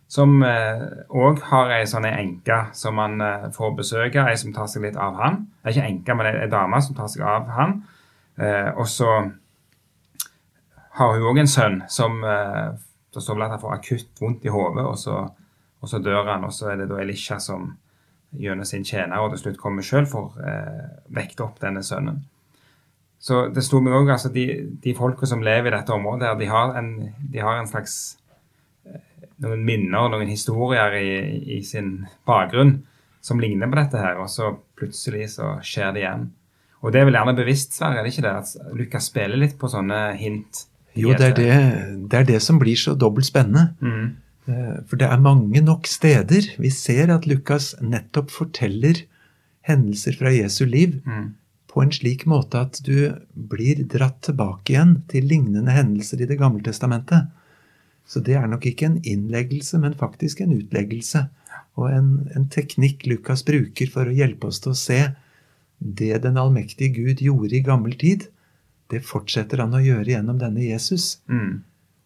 som 0.07 0.37
òg 0.41 1.39
eh, 1.39 1.45
har 1.49 1.71
ei 1.73 1.85
sånn 1.89 2.05
enke 2.07 2.59
som 2.77 2.99
han 3.01 3.21
eh, 3.23 3.47
får 3.55 3.73
besøke, 3.79 4.25
ei 4.25 4.37
som 4.37 4.53
tar 4.53 4.69
seg 4.71 4.85
litt 4.85 4.99
av 5.01 5.17
han. 5.19 5.41
Det 5.61 5.71
er 5.71 5.75
ikke 5.75 5.89
enke, 5.89 6.17
men 6.17 6.29
ei 6.31 6.51
dame 6.51 6.81
som 6.83 6.97
tar 6.97 7.09
seg 7.11 7.25
av 7.25 7.49
han. 7.55 7.79
Eh, 8.37 8.69
og 8.75 8.85
så 8.91 9.09
har 10.99 11.15
hun 11.15 11.25
òg 11.31 11.41
en 11.41 11.49
sønn 11.51 11.81
som 11.91 12.21
Det 13.15 13.21
står 13.23 13.35
vel 13.35 13.43
at 13.45 13.53
han 13.53 13.59
får 13.61 13.73
akutt 13.73 14.19
vondt 14.19 14.43
i 14.43 14.51
hodet, 14.51 14.83
og, 14.83 15.35
og, 15.79 15.87
så 15.87 15.99
dør 16.03 16.27
han. 16.27 16.43
Og 16.43 16.51
så 16.51 16.73
er 16.73 16.81
det 16.81 16.89
da 16.89 16.97
Elisha 16.99 17.37
som 17.39 17.69
gjennom 18.35 18.67
sin 18.67 18.83
tjener 18.83 19.23
og 19.23 19.31
til 19.31 19.45
slutt 19.45 19.59
kommer 19.61 19.85
sjøl 19.85 20.07
for 20.09 20.35
eh, 20.43 20.81
vekte 21.15 21.45
opp 21.45 21.61
denne 21.61 21.83
sønnen. 21.85 22.25
Så 23.19 23.45
det 23.55 23.63
sto 23.63 23.79
meg 23.79 23.95
òg 23.95 24.11
altså 24.11 24.29
de, 24.33 24.45
de 24.83 24.93
folka 24.97 25.25
som 25.29 25.43
lever 25.45 25.71
i 25.71 25.77
dette 25.77 25.95
området, 25.95 26.33
de 26.41 26.49
har 26.51 26.75
en, 26.77 26.91
de 27.31 27.39
har 27.41 27.61
en 27.61 27.69
slags 27.69 28.17
noen 29.43 29.63
minner, 29.67 30.10
noen 30.12 30.30
historier 30.32 30.95
i, 31.00 31.10
i, 31.58 31.62
sin 31.65 32.06
bakgrunn 32.28 32.78
som 33.26 33.41
ligner 33.41 33.69
på 33.71 33.80
dette 33.80 34.02
her, 34.02 34.19
og 34.21 34.30
så 34.32 34.54
plutselig 34.78 35.32
så 35.36 35.56
skjer 35.65 35.95
det 35.95 36.04
igjen. 36.04 36.28
Og 36.86 36.93
det 36.93 37.02
er 37.02 37.08
vel 37.10 37.17
gjerne 37.17 37.34
bevisst, 37.38 37.74
Sverre, 37.74 38.00
er 38.00 38.06
det 38.06 38.13
ikke 38.13 38.26
det? 38.28 38.36
At 38.43 38.76
Lukas 38.78 39.10
spiller 39.10 39.41
litt 39.41 39.56
på 39.58 39.69
sånne 39.71 40.02
hint? 40.19 40.67
Jo, 40.95 41.15
det 41.17 41.32
er 41.32 41.34
det, 41.39 41.56
det 42.12 42.19
er 42.19 42.28
det, 42.30 42.41
som 42.45 42.60
blir 42.62 42.78
så 42.80 42.93
dobbelt 42.95 43.28
spennende. 43.28 43.74
Mm. 43.82 44.13
Eh, 44.45 44.76
for 44.88 45.02
det 45.02 45.10
er 45.10 45.24
mange 45.24 45.63
nok 45.65 45.89
steder 45.89 46.52
vi 46.62 46.71
ser 46.74 47.10
at 47.13 47.26
Lukas 47.28 47.74
nettopp 47.82 48.30
forteller 48.32 49.02
hendelser 49.65 50.17
fra 50.19 50.30
Jesu 50.36 50.63
liv 50.69 51.00
mm. 51.02 51.26
på 51.74 51.82
en 51.82 51.93
slik 51.95 52.28
måte 52.30 52.62
at 52.67 52.78
du 52.86 53.10
blir 53.34 53.82
dratt 53.89 54.21
tilbake 54.28 54.76
igjen 54.76 55.00
til 55.10 55.26
lignende 55.32 55.74
hendelser 55.74 56.21
i 56.21 56.30
Det 56.30 56.38
gamle 56.39 56.62
testamentet. 56.63 57.32
Så 58.05 58.21
det 58.21 58.37
er 58.37 58.47
nok 58.49 58.65
ikke 58.69 58.87
en 58.89 58.99
innleggelse, 59.01 59.79
men 59.81 59.97
faktisk 59.97 60.43
en 60.43 60.53
utleggelse. 60.53 61.25
Og 61.75 61.89
en, 61.91 62.09
en, 62.37 62.47
teknikk 62.53 63.05
Lukas 63.09 63.43
bruker 63.45 63.89
for 63.91 64.07
å 64.07 64.15
hjelpe 64.15 64.51
oss 64.51 64.61
til 64.63 64.71
å 64.75 64.79
se 64.79 64.99
det 65.79 66.21
den 66.23 66.37
allmektige 66.39 66.93
Gud 66.95 67.23
gjorde 67.23 67.57
i 67.57 67.63
gammel 67.65 67.97
tid, 67.99 68.29
det 68.93 69.01
fortsetter 69.03 69.59
han 69.63 69.73
å 69.75 69.81
gjøre 69.83 70.13
gjennom 70.13 70.37
denne 70.39 70.63
Jesus. 70.63 71.17
Mm. 71.27 71.65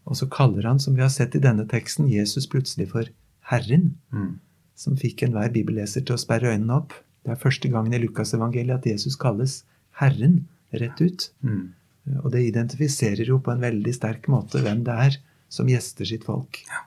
Og 0.10 0.18
så 0.18 0.30
kaller 0.32 0.66
han, 0.66 0.80
som 0.82 0.96
vi 0.96 1.04
har 1.04 1.12
sett 1.14 1.36
i 1.38 1.44
denne 1.44 1.68
teksten, 1.70 2.08
Jesus 2.10 2.48
plutselig 2.50 2.90
for 2.94 3.12
Herren. 3.52 3.92
Mm. 4.16 4.40
Som 4.80 4.96
fikk 4.98 5.26
enhver 5.28 5.52
bibelleser 5.54 6.06
til 6.08 6.16
å 6.16 6.22
sperre 6.22 6.56
øynene 6.56 6.80
opp. 6.80 6.96
Det 7.28 7.36
er 7.36 7.42
første 7.42 7.70
gangen 7.70 7.94
i 7.94 8.00
Lukasevangeliet 8.02 8.80
at 8.80 8.88
Jesus 8.88 9.20
kalles 9.20 9.62
Herren 10.00 10.46
rett 10.72 11.04
ut. 11.04 11.28
Mm. 11.44 11.76
Og 12.24 12.32
det 12.34 12.48
identifiserer 12.48 13.28
jo 13.28 13.42
på 13.44 13.54
en 13.54 13.62
veldig 13.62 13.94
sterk 13.94 14.32
måte 14.32 14.64
hvem 14.64 14.86
det 14.88 14.96
er 15.10 15.20
som 15.50 15.70
gjester 15.70 16.08
sitt 16.08 16.26
folk. 16.28 16.62
Ja, 16.70 16.86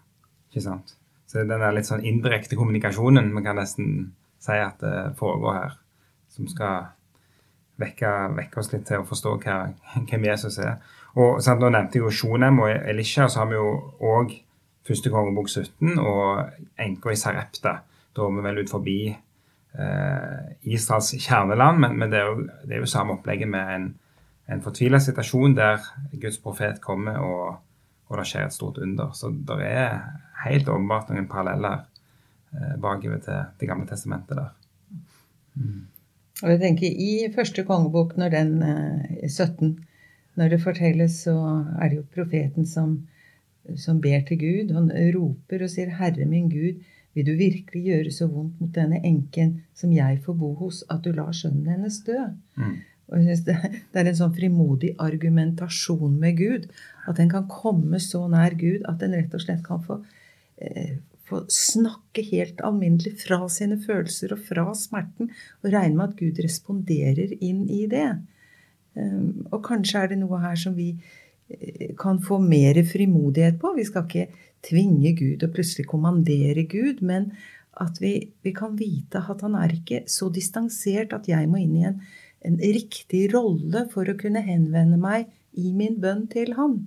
ikke 0.50 0.64
sant. 0.64 0.96
Så 1.26 1.42
den 1.42 1.62
der 1.62 1.72
litt 1.74 1.88
sånn 1.88 2.04
indirekte 2.04 2.58
kommunikasjonen 2.58 3.30
vi 3.34 3.44
kan 3.44 3.56
nesten 3.58 3.92
si 4.42 4.58
at 4.58 4.82
det 4.82 5.14
foregår 5.18 5.56
her, 5.56 5.78
som 6.32 6.48
skal 6.50 6.90
vekke, 7.80 8.10
vekke 8.36 8.60
oss 8.60 8.72
litt 8.72 8.84
til 8.88 9.02
å 9.02 9.08
forstå 9.08 9.36
hva, 9.44 9.58
hvem 10.08 10.26
Jesus 10.28 10.58
er. 10.62 10.78
Og 11.16 11.42
sant, 11.44 11.60
Nå 11.60 11.70
nevnte 11.72 11.98
jeg 11.98 12.06
jo 12.06 12.14
Sjonem 12.22 12.62
og 12.64 12.72
Elisha, 12.72 13.28
så 13.28 13.42
har 13.42 13.50
vi 13.50 13.58
jo 13.58 13.72
òg 14.12 14.36
første 14.86 15.12
kongebok 15.12 15.50
17 15.50 15.98
og 16.00 16.78
enka 16.80 17.12
i 17.12 17.18
Sarepta. 17.18 17.76
Da 18.12 18.24
er 18.26 18.36
vi 18.36 18.44
vel 18.44 18.62
ut 18.62 18.72
forbi 18.72 18.98
eh, 19.08 20.38
Israels 20.74 21.12
kjerneland, 21.16 21.82
men, 21.84 21.98
men 22.00 22.12
det, 22.12 22.20
er 22.20 22.30
jo, 22.30 22.46
det, 22.64 22.76
er 22.76 22.82
jo, 22.82 22.90
samme 22.90 23.16
opplegget 23.16 23.50
med 23.52 23.74
en, 23.76 23.90
en 24.52 24.64
fortvila 24.64 25.00
situasjon 25.00 25.56
der 25.56 25.84
Guds 26.12 26.40
profet 26.42 26.80
kommer 26.84 27.20
og 27.22 27.46
og 28.12 28.20
det 28.20 28.26
skjer 28.28 28.46
et 28.46 28.54
stort 28.54 28.80
under. 28.84 29.14
Så 29.16 29.32
det 29.32 29.58
er 29.64 30.02
helt 30.44 30.68
åpenbart 30.68 31.08
noen 31.10 31.30
paralleller 31.30 31.86
eh, 32.52 32.74
bakover 32.82 33.22
til 33.24 33.48
Det 33.60 33.70
gamle 33.70 33.88
testamentet 33.88 34.36
der. 34.36 34.52
Og 36.42 36.50
jeg 36.50 36.60
tenker 36.60 37.02
I 37.06 37.32
første 37.34 37.64
kongebok, 37.64 38.16
når 38.20 38.34
den 38.34 38.52
eh, 38.66 39.28
17, 39.30 39.78
når 40.36 40.54
det 40.54 40.62
fortelles, 40.62 41.22
så 41.24 41.34
er 41.80 41.90
det 41.90 42.00
jo 42.00 42.06
profeten 42.14 42.66
som, 42.66 42.96
som 43.76 44.00
ber 44.00 44.24
til 44.28 44.40
Gud. 44.40 44.72
Han 44.76 44.90
roper 45.16 45.64
og 45.64 45.70
sier, 45.70 45.92
'Herre 45.92 46.26
min 46.28 46.48
Gud, 46.50 46.80
vil 47.14 47.26
du 47.26 47.34
virkelig 47.36 47.82
gjøre 47.84 48.10
så 48.10 48.26
vondt 48.26 48.60
mot 48.60 48.72
denne 48.74 49.00
enken 49.04 49.60
som 49.76 49.92
jeg 49.92 50.22
får 50.24 50.38
bo 50.40 50.54
hos, 50.54 50.84
at 50.90 51.04
du 51.04 51.12
lar 51.12 51.32
sønnen 51.32 51.68
hennes 51.68 52.00
dø?' 52.06 52.32
Mm. 52.56 52.80
Og 53.12 53.18
jeg 53.18 53.24
synes 53.24 53.44
det, 53.44 53.56
det 53.92 54.00
er 54.00 54.08
en 54.08 54.16
sånn 54.16 54.34
frimodig 54.36 54.94
argumentasjon 54.98 56.14
med 56.20 56.38
Gud. 56.38 56.68
At 57.08 57.20
en 57.22 57.30
kan 57.32 57.48
komme 57.50 58.00
så 58.02 58.24
nær 58.30 58.54
Gud 58.58 58.84
at 58.90 59.02
en 59.02 59.16
rett 59.16 59.32
og 59.34 59.42
slett 59.42 59.62
kan 59.66 59.82
få, 59.82 59.98
eh, 60.58 60.98
få 61.28 61.44
snakke 61.50 62.24
helt 62.30 62.60
alminnelig 62.64 63.16
fra 63.24 63.40
sine 63.48 63.78
følelser 63.82 64.36
og 64.36 64.44
fra 64.46 64.68
smerten, 64.78 65.32
og 65.62 65.72
regne 65.72 65.96
med 65.96 66.10
at 66.10 66.20
Gud 66.20 66.42
responderer 66.44 67.34
inn 67.40 67.64
i 67.70 67.86
det. 67.90 68.10
Um, 68.94 69.46
og 69.50 69.62
kanskje 69.64 70.02
er 70.02 70.08
det 70.10 70.18
noe 70.20 70.36
her 70.42 70.58
som 70.58 70.74
vi 70.76 70.90
eh, 71.48 71.94
kan 71.98 72.20
få 72.20 72.38
mer 72.38 72.76
frimodighet 72.84 73.58
på. 73.58 73.72
Vi 73.78 73.86
skal 73.88 74.04
ikke 74.04 74.26
tvinge 74.62 75.14
Gud 75.16 75.42
og 75.42 75.54
plutselig 75.54 75.88
kommandere 75.88 76.66
Gud, 76.68 77.00
men 77.00 77.32
at 77.80 77.96
vi, 78.02 78.32
vi 78.44 78.52
kan 78.52 78.76
vite 78.76 79.22
at 79.32 79.40
han 79.40 79.56
er 79.56 79.72
ikke 79.72 80.02
så 80.10 80.28
distansert 80.32 81.14
at 81.16 81.28
jeg 81.30 81.48
må 81.48 81.62
inn 81.62 81.78
i 81.80 81.86
en, 81.88 82.02
en 82.44 82.58
riktig 82.60 83.30
rolle 83.32 83.86
for 83.92 84.08
å 84.08 84.18
kunne 84.20 84.44
henvende 84.44 85.00
meg 85.00 85.30
i 85.52 85.72
min 85.76 85.98
bønn 86.00 86.26
til 86.32 86.54
han. 86.58 86.80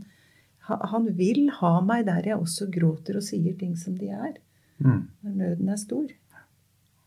Han 0.65 1.09
vil 1.17 1.49
ha 1.59 1.73
meg 1.85 2.07
der 2.07 2.31
jeg 2.31 2.41
også 2.41 2.67
gråter 2.73 3.19
og 3.19 3.25
sier 3.25 3.53
ting 3.59 3.75
som 3.77 3.97
de 3.99 4.09
er. 4.09 4.37
Mm. 4.77 5.03
Når 5.23 5.35
nøden 5.41 5.69
er 5.69 5.79
stor. 5.79 6.07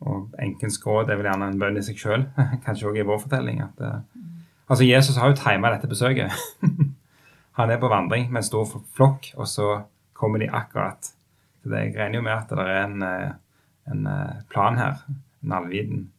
Og 0.07 0.35
enkens 0.39 0.79
gråd 0.79 1.11
er 1.11 1.19
vel 1.19 1.27
gjerne 1.27 1.49
en 1.51 1.59
bønn 1.59 1.81
i 1.81 1.83
seg 1.85 1.99
sjøl, 1.99 2.29
kanskje 2.65 2.91
òg 2.91 3.01
i 3.01 3.07
vår 3.09 3.19
fortelling. 3.25 3.61
At, 3.67 3.83
eh, 3.83 4.29
altså 4.69 4.87
Jesus 4.87 5.19
har 5.19 5.33
jo 5.33 5.41
tima 5.41 5.73
dette 5.75 5.91
besøket. 5.91 6.35
Han 7.59 7.75
er 7.75 7.81
på 7.83 7.91
vandring 7.91 8.29
med 8.31 8.45
en 8.45 8.47
stor 8.47 8.69
flokk, 8.95 9.33
og 9.35 9.49
så 9.51 9.83
kommer 10.15 10.39
de 10.39 10.51
akkurat 10.51 11.15
Så 11.63 11.71
det. 11.73 11.79
Jeg 11.79 11.97
regner 11.97 12.21
jo 12.21 12.23
med 12.23 12.33
at 12.33 12.51
det 12.55 12.63
er 12.63 12.85
en, 12.85 13.03
eh, 13.03 13.33
en 13.91 14.07
eh, 14.07 14.43
plan 14.51 14.79
her, 14.79 15.03
en 15.43 15.53
allviten, 15.53 16.11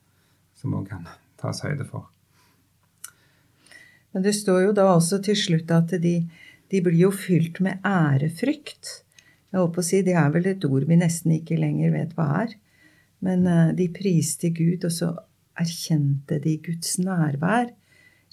som 0.60 0.76
òg 0.76 0.90
kan 0.90 1.08
tas 1.40 1.64
høyde 1.64 1.88
for. 1.88 2.10
Men 4.14 4.26
det 4.26 4.34
står 4.38 4.64
jo 4.68 4.72
da 4.78 4.88
også 4.96 5.22
til 5.26 5.38
slutt 5.38 5.72
at 5.74 5.94
de, 6.02 6.16
de 6.72 6.82
blir 6.86 6.98
jo 7.06 7.12
fylt 7.14 7.60
med 7.64 7.84
ærefrykt. 7.86 9.04
Jeg 9.50 9.70
på 9.74 9.82
å 9.82 9.86
si, 9.86 10.02
Det 10.06 10.16
er 10.18 10.30
vel 10.34 10.48
et 10.50 10.66
ord 10.66 10.86
vi 10.90 10.98
nesten 11.00 11.34
ikke 11.38 11.58
lenger 11.58 11.94
vet 11.94 12.16
hva 12.18 12.28
er. 12.44 12.56
Men 13.26 13.48
eh, 13.50 13.72
de 13.78 13.90
priste 13.94 14.52
Gud, 14.56 14.86
og 14.86 14.94
så 14.94 15.14
erkjente 15.60 16.40
de 16.44 16.56
Guds 16.64 16.98
nærvær 17.02 17.74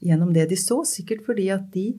gjennom 0.04 0.32
det 0.36 0.48
de 0.52 0.58
så. 0.60 0.82
Sikkert 0.86 1.24
fordi 1.26 1.48
at 1.54 1.70
de, 1.74 1.90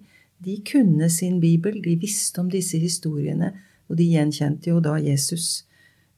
de 0.44 0.58
kunne 0.66 1.10
sin 1.14 1.42
bibel, 1.44 1.82
de 1.84 1.98
visste 2.00 2.42
om 2.42 2.52
disse 2.54 2.80
historiene, 2.80 3.54
og 3.90 3.98
de 4.00 4.10
gjenkjente 4.14 4.72
jo 4.72 4.82
da 4.84 4.98
Jesus 5.02 5.66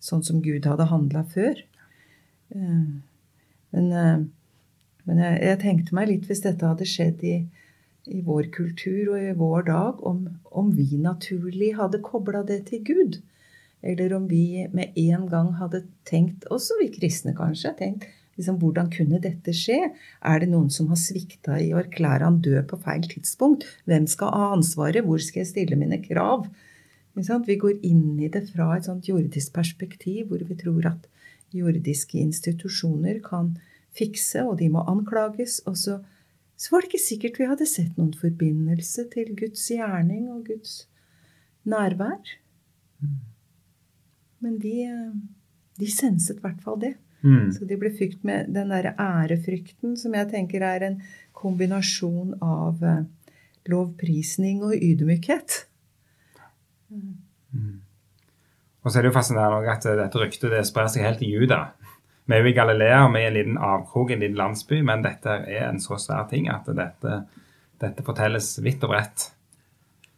sånn 0.04 0.24
som 0.24 0.40
Gud 0.44 0.68
hadde 0.68 0.90
handla 0.92 1.26
før. 1.28 1.64
Eh, 2.56 2.90
Men, 3.70 3.92
eh, 3.94 4.20
men 5.10 5.24
jeg, 5.24 5.40
jeg 5.48 5.62
tenkte 5.64 5.98
meg 5.98 6.12
litt 6.12 6.30
hvis 6.30 6.44
dette 6.46 6.70
hadde 6.70 6.88
skjedd 6.88 7.26
i, 7.26 7.36
i 8.10 8.22
vår 8.26 8.52
kultur 8.54 9.16
og 9.16 9.18
i 9.20 9.34
vår 9.38 9.66
dag, 9.72 10.06
om, 10.06 10.22
om 10.54 10.70
vi 10.78 11.02
naturlig 11.02 11.74
hadde 11.80 12.04
kobla 12.06 12.46
det 12.46 12.62
til 12.70 12.86
Gud. 12.86 13.20
Eller 13.82 14.14
om 14.16 14.28
vi 14.30 14.68
med 14.76 14.96
en 15.00 15.28
gang 15.32 15.54
hadde 15.60 15.86
tenkt, 16.08 16.46
også 16.54 16.78
vi 16.82 16.92
kristne 16.94 17.34
kanskje, 17.36 17.74
tenkt 17.80 18.08
liksom, 18.40 18.58
hvordan 18.62 18.90
kunne 18.94 19.20
dette 19.24 19.54
skje? 19.56 19.92
Er 20.24 20.42
det 20.42 20.50
noen 20.52 20.72
som 20.74 20.90
har 20.92 21.00
svikta 21.00 21.60
i 21.60 21.72
å 21.74 21.82
erklære 21.84 22.26
han 22.26 22.42
død 22.44 22.70
på 22.72 22.80
feil 22.86 23.06
tidspunkt? 23.12 23.68
Hvem 23.90 24.08
skal 24.08 24.34
ha 24.36 24.52
ansvaret? 24.56 25.06
Hvor 25.06 25.22
skal 25.24 25.44
jeg 25.44 25.52
stille 25.54 25.80
mine 25.80 26.00
krav? 26.04 26.48
Vi 27.20 27.56
går 27.60 27.82
inn 27.84 28.20
i 28.22 28.30
det 28.32 28.46
fra 28.54 28.78
et 28.78 28.88
sånt 28.88 29.10
jordisk 29.10 29.52
perspektiv, 29.58 30.30
hvor 30.30 30.44
vi 30.46 30.56
tror 30.56 30.94
at 30.94 31.10
jordiske 31.52 32.20
institusjoner 32.22 33.20
kan 33.26 33.58
fikse, 33.98 34.44
og 34.46 34.58
de 34.62 34.70
må 34.74 34.84
anklages. 34.90 35.60
Og 35.70 35.78
så, 35.80 36.00
så 36.60 36.74
var 36.74 36.84
det 36.84 36.92
ikke 36.92 37.08
sikkert 37.08 37.40
vi 37.42 37.50
hadde 37.50 37.70
sett 37.70 37.98
noen 38.00 38.14
forbindelse 38.18 39.08
til 39.14 39.34
Guds 39.40 39.66
gjerning 39.72 40.30
og 40.34 40.46
Guds 40.50 40.84
nærvær. 41.70 42.36
Men 44.40 44.58
de, 44.64 44.76
de 45.80 45.92
senset 45.92 46.40
i 46.40 46.46
hvert 46.46 46.62
fall 46.64 46.80
det. 46.82 46.96
Mm. 47.22 47.50
Så 47.52 47.68
de 47.68 47.76
ble 47.80 47.92
fykt 47.92 48.24
med 48.28 48.52
den 48.56 48.72
derre 48.72 48.94
ærefrykten, 48.96 49.98
som 50.00 50.14
jeg 50.16 50.30
tenker 50.32 50.64
er 50.64 50.86
en 50.88 51.02
kombinasjon 51.36 52.38
av 52.44 52.84
eh, 52.84 53.02
lovprisning 53.70 54.64
og 54.64 54.76
ydmykhet. 54.76 55.66
Og 58.80 58.92
så 58.92 59.00
er 59.00 59.04
det 59.04 59.12
jo 59.12 59.18
fascinerende 59.18 59.74
at 59.74 59.88
dette 60.00 60.22
ryktet 60.22 60.54
det 60.54 60.64
sprer 60.68 60.88
seg 60.92 61.06
helt 61.06 61.20
til 61.22 61.36
Juda. 61.36 61.60
Vi 62.30 62.36
er 62.38 62.44
jo 62.46 62.52
i 62.52 62.54
Galilea, 62.54 63.00
og 63.08 63.14
vi 63.16 63.24
er 63.24 63.32
en 63.32 63.38
liten 63.40 63.58
avkrok, 63.58 64.12
en 64.14 64.22
liten 64.22 64.38
landsby, 64.38 64.84
men 64.86 65.02
dette 65.02 65.34
er 65.50 65.64
en 65.72 65.80
så 65.82 65.98
svær 65.98 66.28
ting 66.30 66.46
at 66.54 66.68
dette, 66.78 67.16
dette 67.82 68.06
fortelles 68.06 68.52
vidt 68.62 68.84
og 68.86 68.92
bredt. 68.94 69.32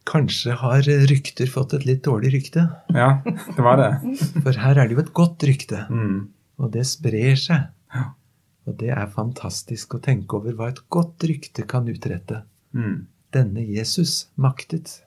Kanskje 0.04 0.56
har 0.60 0.82
rykter 1.08 1.46
fått 1.48 1.72
et 1.78 1.86
litt 1.88 2.02
dårlig 2.04 2.32
rykte. 2.34 2.66
Ja, 2.92 3.22
det 3.24 3.62
var 3.64 3.78
det. 3.80 3.90
For 4.42 4.58
her 4.60 4.80
er 4.82 4.90
det 4.90 4.96
jo 4.98 5.04
et 5.04 5.12
godt 5.16 5.46
rykte, 5.46 5.86
Mm. 5.88 6.28
og 6.58 6.72
det 6.74 6.84
sprer 6.90 7.38
seg. 7.38 7.70
Ja. 7.94 8.04
Og 8.66 8.76
det 8.78 8.90
er 8.94 9.06
fantastisk 9.10 9.94
å 9.96 10.02
tenke 10.02 10.36
over 10.36 10.52
hva 10.58 10.68
et 10.68 10.82
godt 10.92 11.24
rykte 11.26 11.64
kan 11.66 11.88
utrette. 11.88 12.42
Mm. 12.74 13.06
Denne 13.32 13.64
Jesus 13.64 14.28
maktet. 14.36 15.00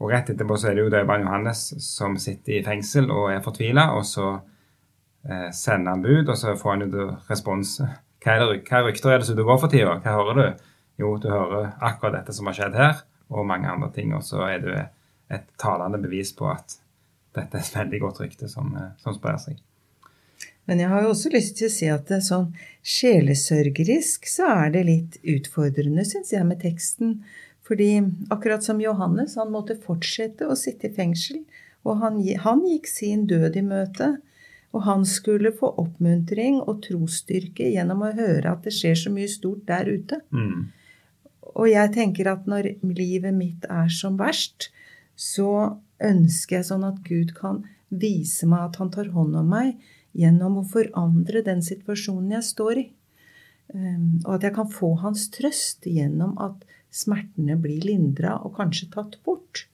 Og 0.00 0.10
rett 0.12 0.28
etterpå 0.30 0.56
så 0.58 0.68
er 0.70 0.74
det 0.78 0.84
jo 0.84 0.90
døperen 0.92 1.24
Johannes 1.26 1.62
som 1.82 2.16
sitter 2.20 2.58
i 2.58 2.64
fengsel 2.66 3.08
og 3.10 3.30
er 3.32 3.40
fortvila, 3.42 3.88
og 3.98 4.04
så 4.06 4.40
eh, 5.28 5.48
sender 5.54 5.94
han 5.94 6.04
bud, 6.04 6.28
og 6.28 6.36
så 6.38 6.56
får 6.58 6.74
han 6.74 6.86
jo 6.88 7.06
respons. 7.28 7.78
Hva, 8.24 8.34
er 8.34 8.44
det, 8.44 8.58
hva 8.68 8.82
rykter 8.86 9.14
er 9.14 9.22
det 9.22 9.28
som 9.30 9.38
du 9.38 9.44
går 9.46 9.60
for 9.62 9.72
tida? 9.72 9.98
Hva 10.02 10.16
hører 10.18 10.40
du? 10.40 10.66
Jo, 10.98 11.14
du 11.22 11.28
hører 11.30 11.72
akkurat 11.78 12.18
dette 12.18 12.34
som 12.34 12.50
har 12.50 12.58
skjedd 12.58 12.76
her, 12.78 13.02
og 13.30 13.46
mange 13.46 13.70
andre 13.70 13.92
ting. 13.94 14.12
Og 14.16 14.24
så 14.26 14.42
er 14.48 14.64
jo 14.66 14.76
et 15.34 15.48
talende 15.60 16.00
bevis 16.02 16.32
på 16.36 16.48
at 16.50 16.80
dette 17.36 17.58
er 17.58 17.64
et 17.64 17.76
veldig 17.76 18.00
godt 18.02 18.22
rykte 18.24 18.50
som, 18.50 18.74
eh, 18.76 18.94
som 19.02 19.16
sprer 19.16 19.40
seg. 19.42 19.60
Men 20.68 20.82
jeg 20.82 20.90
har 20.92 21.04
jo 21.04 21.14
også 21.14 21.30
lyst 21.32 21.54
til 21.56 21.70
å 21.70 21.72
si 21.72 21.86
at 21.88 22.10
sånn 22.26 22.50
sjelesørgerisk 22.84 24.26
så 24.28 24.50
er 24.66 24.74
det 24.74 24.82
litt 24.84 25.14
utfordrende, 25.24 26.04
syns 26.04 26.34
jeg, 26.34 26.44
med 26.44 26.60
teksten. 26.60 27.22
Fordi 27.64 28.02
akkurat 28.32 28.64
som 28.64 28.80
Johannes, 28.80 29.38
han 29.40 29.52
måtte 29.52 29.78
fortsette 29.80 30.44
å 30.48 30.56
sitte 30.56 30.90
i 30.90 30.92
fengsel. 30.92 31.40
Og 31.88 32.02
han, 32.02 32.20
han 32.44 32.64
gikk 32.68 32.88
sin 32.90 33.24
død 33.30 33.56
i 33.56 33.64
møte. 33.64 34.10
Og 34.76 34.84
han 34.84 35.04
skulle 35.08 35.54
få 35.56 35.70
oppmuntring 35.80 36.60
og 36.60 36.82
trosstyrke 36.84 37.70
gjennom 37.72 38.04
å 38.04 38.12
høre 38.16 38.52
at 38.52 38.66
det 38.66 38.74
skjer 38.76 38.98
så 39.00 39.12
mye 39.12 39.30
stort 39.32 39.64
der 39.68 39.88
ute. 39.88 40.20
Mm. 40.34 40.68
Og 41.54 41.70
jeg 41.70 41.94
tenker 41.94 42.28
at 42.30 42.44
når 42.50 42.74
livet 42.84 43.34
mitt 43.34 43.64
er 43.72 43.88
som 43.92 44.18
verst, 44.20 44.68
så 45.16 45.80
ønsker 46.04 46.58
jeg 46.58 46.68
sånn 46.68 46.84
at 46.86 47.00
Gud 47.06 47.32
kan 47.38 47.64
vise 47.88 48.46
meg 48.46 48.68
at 48.68 48.76
han 48.82 48.92
tar 48.92 49.08
hånd 49.14 49.36
om 49.40 49.48
meg 49.50 49.78
gjennom 50.18 50.60
å 50.60 50.68
forandre 50.68 51.42
den 51.46 51.62
situasjonen 51.64 52.36
jeg 52.36 52.46
står 52.50 52.82
i. 52.82 52.86
Um, 53.68 54.20
og 54.24 54.38
at 54.38 54.46
jeg 54.46 54.56
kan 54.56 54.70
få 54.72 54.94
hans 55.02 55.26
trøst 55.32 55.88
gjennom 55.88 56.36
at 56.40 56.62
smertene 56.94 57.58
blir 57.60 57.82
lindra 57.84 58.38
og 58.44 58.56
kanskje 58.56 58.88
tatt 58.94 59.18
bort. 59.26 59.66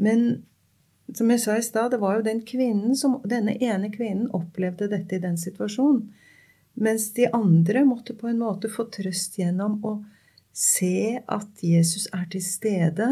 Men 0.00 0.46
som 1.14 1.30
jeg 1.30 1.40
sa 1.42 1.56
i 1.56 1.62
stad, 1.62 1.92
det 1.94 2.00
var 2.02 2.18
jo 2.18 2.26
den 2.26 2.42
kvinnen 2.46 2.96
som, 2.98 3.20
denne 3.24 3.54
ene 3.62 3.92
kvinnen 3.94 4.30
opplevde 4.34 4.88
dette 4.90 5.18
i 5.18 5.22
den 5.22 5.38
situasjonen. 5.38 6.08
Mens 6.76 7.08
de 7.16 7.28
andre 7.32 7.84
måtte 7.88 8.16
på 8.18 8.28
en 8.28 8.42
måte 8.42 8.68
få 8.68 8.88
trøst 8.92 9.38
gjennom 9.38 9.78
å 9.86 9.96
se 10.56 11.20
at 11.20 11.62
Jesus 11.64 12.08
er 12.12 12.26
til 12.32 12.42
stede. 12.44 13.08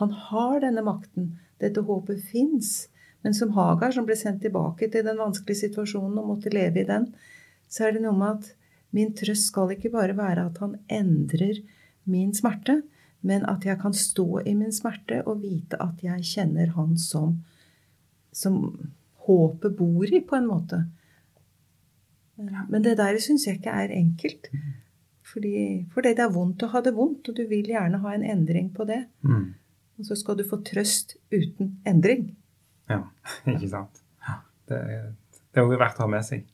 Han 0.00 0.14
har 0.30 0.62
denne 0.64 0.82
makten. 0.86 1.36
Dette 1.62 1.84
håpet 1.84 2.24
fins. 2.30 2.88
Men 3.22 3.34
som 3.34 3.52
Hagar, 3.54 3.92
som 3.94 4.06
ble 4.06 4.16
sendt 4.18 4.42
tilbake 4.42 4.88
til 4.90 5.04
den 5.06 5.18
vanskelige 5.20 5.66
situasjonen 5.66 6.18
og 6.20 6.32
måtte 6.32 6.54
leve 6.54 6.82
i 6.82 6.88
den, 6.88 7.10
så 7.68 7.86
er 7.86 7.96
det 7.96 8.02
noe 8.04 8.16
med 8.16 8.38
at 8.38 8.52
min 8.94 9.12
trøst 9.14 9.50
skal 9.50 9.74
ikke 9.74 9.92
bare 9.92 10.16
være 10.16 10.46
at 10.48 10.60
han 10.62 10.78
endrer 10.88 11.60
min 12.08 12.30
smerte, 12.34 12.80
men 13.26 13.46
at 13.50 13.64
jeg 13.66 13.80
kan 13.80 13.94
stå 13.94 14.42
i 14.46 14.54
min 14.54 14.72
smerte 14.74 15.22
og 15.26 15.42
vite 15.42 15.78
at 15.82 16.02
jeg 16.04 16.26
kjenner 16.26 16.74
han 16.76 16.94
som, 17.00 17.40
som 18.32 18.60
håpet 19.26 19.76
bor 19.78 20.06
i, 20.06 20.20
på 20.24 20.38
en 20.38 20.48
måte. 20.48 20.82
Men 22.38 22.84
det 22.84 22.98
der 23.00 23.18
syns 23.22 23.48
jeg 23.48 23.58
ikke 23.58 23.74
er 23.74 23.94
enkelt. 23.96 24.50
Fordi, 25.28 25.84
fordi 25.92 26.14
det 26.16 26.24
er 26.24 26.32
vondt 26.32 26.62
å 26.64 26.70
ha 26.72 26.82
det 26.84 26.94
vondt, 26.96 27.28
og 27.28 27.36
du 27.36 27.42
vil 27.50 27.66
gjerne 27.68 28.00
ha 28.00 28.12
en 28.14 28.24
endring 28.24 28.70
på 28.74 28.86
det. 28.88 29.02
Mm. 29.26 29.50
og 29.98 30.06
så 30.06 30.16
skal 30.16 30.38
du 30.38 30.44
få 30.46 30.60
trøst 30.64 31.16
uten 31.34 31.74
endring. 31.86 32.30
Ja, 32.88 33.02
ikke 33.52 33.68
sant. 33.68 34.04
Det, 34.68 34.78
det 34.78 35.60
er 35.60 35.66
jo 35.66 35.80
verdt 35.80 35.98
å 35.98 36.06
ha 36.06 36.12
med 36.12 36.24
seg. 36.24 36.46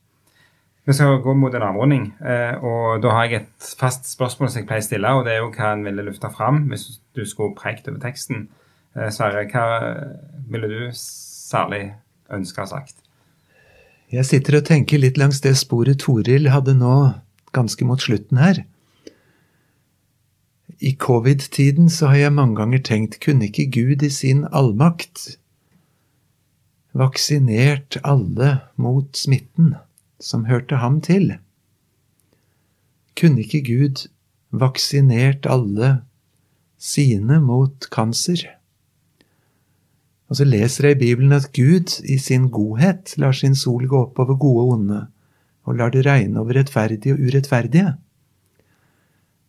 Vi 0.85 0.93
skal 0.93 1.17
gå 1.17 1.33
mot 1.33 1.53
en 1.57 1.63
avrunding, 1.65 2.11
eh, 2.21 2.61
og 2.61 3.01
da 3.01 3.15
har 3.15 3.25
jeg 3.25 3.39
et 3.41 3.69
fast 3.79 4.05
spørsmål 4.05 4.51
som 4.51 4.59
jeg 4.59 4.67
pleier 4.69 4.83
å 4.83 4.85
stille, 4.85 5.13
og 5.17 5.23
det 5.25 5.33
er 5.33 5.39
jo 5.41 5.47
hva 5.55 5.71
en 5.73 5.81
ville 5.87 6.03
løfte 6.05 6.29
fram 6.29 6.67
hvis 6.69 6.99
du 7.17 7.23
skulle 7.25 7.57
prekt 7.57 7.89
over 7.89 7.97
teksten. 8.03 8.43
Eh, 8.93 9.09
Sverre, 9.09 9.47
hva 9.49 9.63
ville 10.51 10.69
du 10.69 10.83
særlig 10.93 11.87
ønske 12.29 12.61
å 12.61 12.67
ha 12.67 12.71
sagt? 12.75 12.99
Jeg 14.13 14.29
sitter 14.29 14.59
og 14.59 14.67
tenker 14.67 15.01
litt 15.01 15.17
langs 15.17 15.41
det 15.41 15.55
sporet 15.57 16.03
Toril 16.03 16.51
hadde 16.53 16.77
nå 16.77 16.93
ganske 17.57 17.87
mot 17.89 18.05
slutten 18.05 18.37
her. 18.37 18.61
I 20.85 20.93
covid-tiden 21.01 21.89
så 21.89 22.11
har 22.11 22.27
jeg 22.27 22.35
mange 22.37 22.59
ganger 22.59 22.85
tenkt, 22.85 23.17
kunne 23.25 23.49
ikke 23.49 23.71
Gud 23.73 24.05
i 24.05 24.11
sin 24.13 24.45
allmakt 24.53 25.39
vaksinert 26.93 27.97
alle 28.05 28.59
mot 28.77 29.17
smitten 29.17 29.73
som 30.19 30.45
hørte 30.49 30.79
ham 30.81 31.01
til? 31.03 31.35
Kunne 33.15 33.43
ikke 33.43 33.63
Gud 33.65 34.07
vaksinert 34.51 35.47
alle 35.49 36.01
sine 36.77 37.39
mot 37.43 37.87
kanser? 37.91 38.43
Og 40.29 40.39
så 40.39 40.47
leser 40.47 40.89
jeg 40.89 40.97
i 40.97 41.03
Bibelen 41.03 41.35
at 41.35 41.51
Gud 41.53 41.99
i 42.03 42.17
sin 42.17 42.49
godhet 42.49 43.13
lar 43.21 43.35
sin 43.37 43.55
sol 43.55 43.85
gå 43.87 44.05
opp 44.07 44.19
over 44.19 44.37
gode 44.41 44.63
og 44.63 44.73
onde, 44.79 45.01
og 45.65 45.77
lar 45.77 45.93
det 45.93 46.05
regne 46.05 46.39
over 46.41 46.57
rettferdige 46.57 47.13
og 47.13 47.21
urettferdige. 47.21 47.95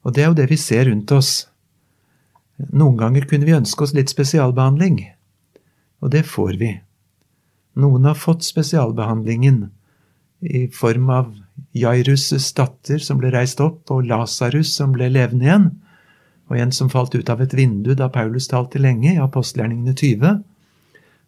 Og 0.05 0.14
det 0.14 0.22
er 0.22 0.31
jo 0.31 0.38
det 0.38 0.50
vi 0.50 0.59
ser 0.61 0.87
rundt 0.90 1.12
oss. 1.12 1.48
Noen 2.72 2.96
ganger 3.00 3.26
kunne 3.29 3.48
vi 3.48 3.57
ønske 3.57 3.85
oss 3.85 3.94
litt 3.96 4.12
spesialbehandling, 4.12 5.00
og 6.05 6.12
det 6.12 6.24
får 6.29 6.61
vi. 6.61 6.70
Noen 7.76 8.07
har 8.09 8.16
fått 8.16 8.46
spesialbehandlingen 8.46 9.66
i 10.46 10.66
form 10.72 11.11
av 11.11 11.32
Jairus' 11.76 12.54
datter 12.56 13.02
som 13.02 13.18
ble 13.20 13.32
reist 13.35 13.61
opp, 13.64 13.82
og 13.90 14.06
Lasarus 14.09 14.74
som 14.76 14.94
ble 14.94 15.09
levende 15.12 15.48
igjen, 15.48 15.70
og 16.46 16.61
en 16.62 16.72
som 16.74 16.90
falt 16.92 17.14
ut 17.16 17.30
av 17.32 17.42
et 17.42 17.54
vindu 17.56 17.94
da 17.98 18.09
Paulus 18.12 18.46
talte 18.50 18.80
lenge, 18.82 19.16
i 19.16 19.22
apostelgjerningene 19.22 19.96
20 19.96 20.44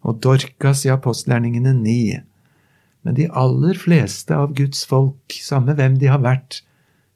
og 0.07 0.19
Dorkas 0.23 0.85
i 0.87 0.93
apostelgjerningene 0.93 1.73
9. 1.75 2.21
Men 3.03 3.17
de 3.17 3.27
aller 3.41 3.79
fleste 3.79 4.35
av 4.35 4.53
Guds 4.55 4.85
folk, 4.87 5.35
samme 5.43 5.75
hvem 5.75 5.97
de 5.99 6.11
har 6.11 6.23
vært, 6.23 6.61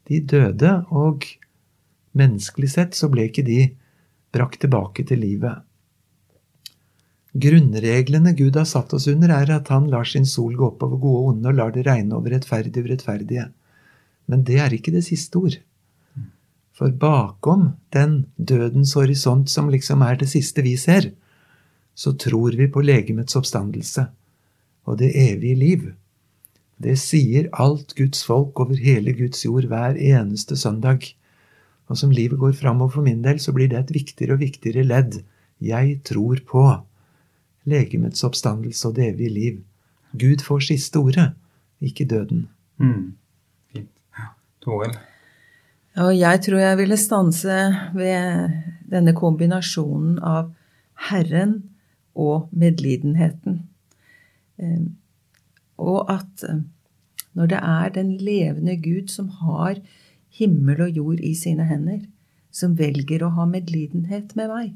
de 0.09 0.19
døde, 0.19 0.73
og 0.91 1.27
menneskelig 2.17 2.73
sett 2.75 2.97
så 2.97 3.09
ble 3.11 3.29
ikke 3.29 3.45
de 3.47 3.61
brakt 4.35 4.61
tilbake 4.63 5.05
til 5.07 5.23
livet. 5.23 5.63
Grunnreglene 7.33 8.35
Gud 8.37 8.55
har 8.59 8.67
satt 8.69 8.93
oss 8.93 9.07
under, 9.09 9.31
er 9.33 9.49
at 9.55 9.71
han 9.73 9.87
lar 9.89 10.05
sin 10.05 10.25
sol 10.29 10.53
gå 10.53 10.67
opp 10.67 10.83
over 10.85 10.99
gode 11.01 11.21
og 11.21 11.29
onde 11.31 11.49
og 11.49 11.57
lar 11.57 11.71
det 11.73 11.85
regne 11.87 12.13
over 12.13 12.35
rettferdige 12.35 12.83
og 12.83 12.89
urettferdige. 12.91 13.47
Men 14.29 14.43
det 14.45 14.59
er 14.61 14.75
ikke 14.75 14.93
det 14.93 15.01
siste 15.07 15.41
ord. 15.41 15.57
For 16.73 16.93
bakom 16.93 17.71
den 17.93 18.25
dødens 18.37 18.93
horisont 18.97 19.49
som 19.49 19.69
liksom 19.73 20.05
er 20.05 20.17
det 20.21 20.29
siste 20.29 20.61
vi 20.65 20.75
ser, 20.77 21.11
så 21.93 22.13
tror 22.17 22.57
vi 22.57 22.69
på 22.69 22.81
legemets 22.85 23.37
oppstandelse 23.37 24.07
og 24.89 24.97
det 25.01 25.11
evige 25.17 25.57
liv. 25.57 25.83
Det 26.81 26.95
sier 26.99 27.49
alt 27.53 27.93
Guds 27.97 28.23
folk 28.25 28.59
over 28.59 28.77
hele 28.77 29.13
Guds 29.17 29.45
jord 29.45 29.69
hver 29.71 29.97
eneste 29.97 30.57
søndag. 30.59 31.05
Og 31.89 31.97
som 31.97 32.11
livet 32.11 32.41
går 32.41 32.57
framover 32.57 32.97
for 32.97 33.05
min 33.05 33.21
del, 33.23 33.39
så 33.39 33.53
blir 33.55 33.69
det 33.71 33.79
et 33.79 33.93
viktigere 33.93 34.35
og 34.35 34.43
viktigere 34.43 34.85
ledd. 34.85 35.21
Jeg 35.61 36.01
tror 36.05 36.41
på 36.49 36.65
legemets 37.69 38.23
oppstandelse 38.23 38.89
og 38.89 38.97
det 38.97 39.07
evige 39.13 39.33
liv. 39.33 39.59
Gud 40.13 40.43
får 40.45 40.67
siste 40.67 40.99
ordet, 40.99 41.31
ikke 41.81 42.05
døden. 42.05 42.47
Mm. 42.77 43.13
Fint. 43.73 43.89
Toril? 44.61 44.95
Ja, 45.95 46.09
jeg 46.09 46.41
tror 46.45 46.57
jeg 46.57 46.77
ville 46.77 46.97
stanse 46.97 47.57
ved 47.93 48.53
denne 48.89 49.13
kombinasjonen 49.13 50.17
av 50.19 50.53
Herren 51.09 51.59
og 52.15 52.49
medlidenheten. 52.51 53.63
Ehm, 54.61 54.95
og 55.77 56.09
at 56.13 56.45
eh, 56.49 56.63
når 57.33 57.51
det 57.51 57.59
er 57.59 57.93
den 57.93 58.15
levende 58.17 58.77
Gud 58.77 59.09
som 59.13 59.29
har 59.41 59.81
himmel 60.33 60.81
og 60.85 60.97
jord 60.97 61.21
i 61.21 61.33
sine 61.37 61.65
hender, 61.69 62.03
som 62.53 62.77
velger 62.77 63.25
å 63.25 63.33
ha 63.37 63.47
medlidenhet 63.49 64.35
med 64.37 64.49
meg 64.49 64.73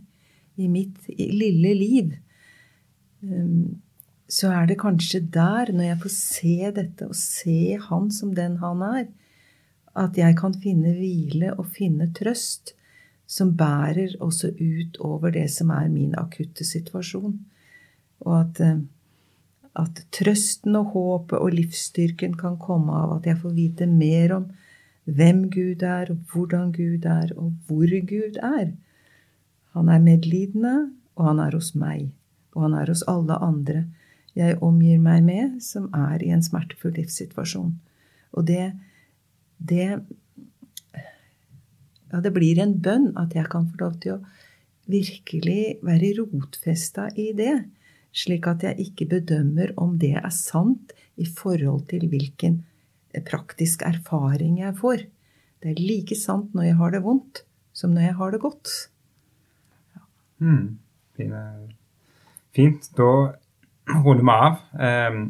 i 0.58 0.70
mitt 0.70 1.06
lille 1.18 1.74
liv, 1.78 2.16
så 4.28 4.52
er 4.52 4.68
det 4.70 4.80
kanskje 4.82 5.22
der, 5.34 5.72
når 5.74 5.84
jeg 5.90 6.00
får 6.04 6.14
se 6.14 6.72
dette 6.76 7.08
og 7.08 7.16
se 7.18 7.78
Han 7.90 8.12
som 8.12 8.34
den 8.36 8.58
han 8.62 8.84
er, 8.86 9.06
at 9.98 10.18
jeg 10.18 10.36
kan 10.38 10.54
finne 10.54 10.94
hvile 10.94 11.54
og 11.58 11.72
finne 11.74 12.12
trøst 12.14 12.76
som 13.28 13.52
bærer 13.60 14.16
også 14.24 14.54
ut 14.56 14.98
over 15.04 15.34
det 15.36 15.50
som 15.52 15.72
er 15.76 15.90
min 15.92 16.16
akutte 16.18 16.66
situasjon. 16.66 17.36
Og 18.24 18.40
at, 18.40 18.62
eh, 18.64 18.80
at 19.76 20.06
trøsten 20.16 20.76
og 20.80 20.94
håpet 20.96 21.38
og 21.40 21.52
livsstyrken 21.54 22.38
kan 22.40 22.58
komme 22.58 22.96
av 22.96 23.18
at 23.18 23.28
jeg 23.28 23.42
får 23.42 23.58
vite 23.58 23.88
mer 23.88 24.36
om 24.40 24.48
hvem 25.06 25.50
Gud 25.52 25.84
er, 25.84 26.12
og 26.12 26.18
hvordan 26.32 26.72
Gud 26.72 27.06
er, 27.06 27.32
og 27.38 27.54
hvor 27.68 27.92
Gud 28.08 28.40
er. 28.44 28.72
Han 29.76 29.90
er 29.90 30.00
medlidende, 30.00 30.92
og 31.16 31.28
han 31.28 31.40
er 31.40 31.56
hos 31.56 31.76
meg, 31.76 32.10
og 32.58 32.66
han 32.66 32.78
er 32.82 32.90
hos 32.90 33.06
alle 33.08 33.38
andre 33.46 33.86
jeg 34.38 34.60
omgir 34.62 35.00
meg 35.02 35.24
med, 35.26 35.58
som 35.66 35.88
er 35.96 36.22
i 36.22 36.30
en 36.34 36.44
smertefull 36.46 36.94
livssituasjon. 36.98 37.72
Og 38.38 38.46
det, 38.46 38.72
det 39.58 39.88
ja, 42.12 42.22
det 42.22 42.34
blir 42.36 42.62
en 42.62 42.76
bønn 42.84 43.10
at 43.20 43.34
jeg 43.36 43.50
kan 43.52 43.66
få 43.72 43.82
lov 43.82 43.98
til 44.04 44.18
å 44.18 44.24
virkelig 44.88 45.80
være 45.84 46.14
rotfesta 46.20 47.10
i 47.20 47.32
det, 47.38 47.56
slik 48.18 48.48
at 48.50 48.64
jeg 48.66 48.88
ikke 48.88 49.10
bedømmer 49.18 49.74
om 49.82 49.98
det 50.00 50.16
er 50.22 50.34
sant 50.34 50.94
i 51.18 51.26
forhold 51.28 51.88
til 51.92 52.08
hvilken 52.12 52.62
praktisk 53.28 53.82
erfaring 53.88 54.60
jeg 54.62 54.78
får. 54.78 55.08
Det 55.64 55.74
er 55.74 55.82
like 55.82 56.16
sant 56.18 56.54
når 56.54 56.70
jeg 56.70 56.78
har 56.82 56.94
det 56.94 57.02
vondt, 57.06 57.42
som 57.74 57.94
når 57.96 58.10
jeg 58.10 58.18
har 58.22 58.34
det 58.34 58.44
godt. 58.46 58.76
Ja. 59.98 60.06
Mm, 60.46 60.78
fint. 62.58 62.90
Da 62.98 63.12
runder 63.94 64.26
vi 64.26 64.36
av. 64.36 64.60
Ehm, 64.82 65.24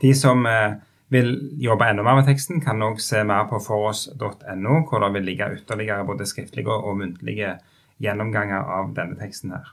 de 0.00 0.14
som 0.16 0.46
eh, 0.48 0.80
vil 1.14 1.30
jobbe 1.60 1.86
enda 1.86 2.02
mer 2.02 2.18
med 2.18 2.28
teksten, 2.28 2.62
kan 2.64 2.82
òg 2.82 2.98
se 3.02 3.22
mer 3.26 3.46
på 3.50 3.60
foross.no, 3.62 4.80
hvor 4.88 5.04
det 5.04 5.12
vil 5.14 5.28
ligge 5.30 5.52
ytterligere 5.58 6.06
både 6.08 6.26
skriftlige 6.26 6.74
og 6.74 6.98
muntlige 6.98 7.58
gjennomganger 8.02 8.70
av 8.80 8.94
denne 8.96 9.18
teksten 9.20 9.54
her. 9.54 9.72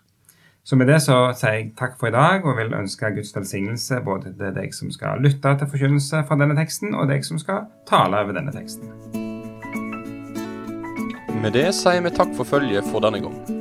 Så 0.63 0.77
med 0.77 0.91
det 0.91 0.99
så 1.01 1.15
sier 1.33 1.55
jeg 1.55 1.71
takk 1.77 1.95
for 1.97 2.11
i 2.11 2.13
dag 2.13 2.43
og 2.45 2.59
vil 2.59 2.75
ønske 2.77 3.09
Guds 3.15 3.33
velsignelse 3.33 3.97
både 4.05 4.35
til 4.37 4.53
deg 4.53 4.75
som 4.77 4.91
skal 4.93 5.23
lytte 5.23 5.55
til 5.57 5.71
forkynnelse 5.71 6.21
fra 6.27 6.37
denne 6.37 6.57
teksten, 6.59 6.93
og 6.93 7.09
deg 7.09 7.25
som 7.25 7.41
skal 7.41 7.65
tale 7.89 8.21
over 8.21 8.37
denne 8.37 8.53
teksten. 8.53 8.93
Med 11.41 11.57
det 11.57 11.71
sier 11.73 12.05
vi 12.05 12.13
takk 12.13 12.37
for 12.37 12.45
følget 12.45 12.85
for 12.91 13.01
denne 13.01 13.23
gang. 13.25 13.60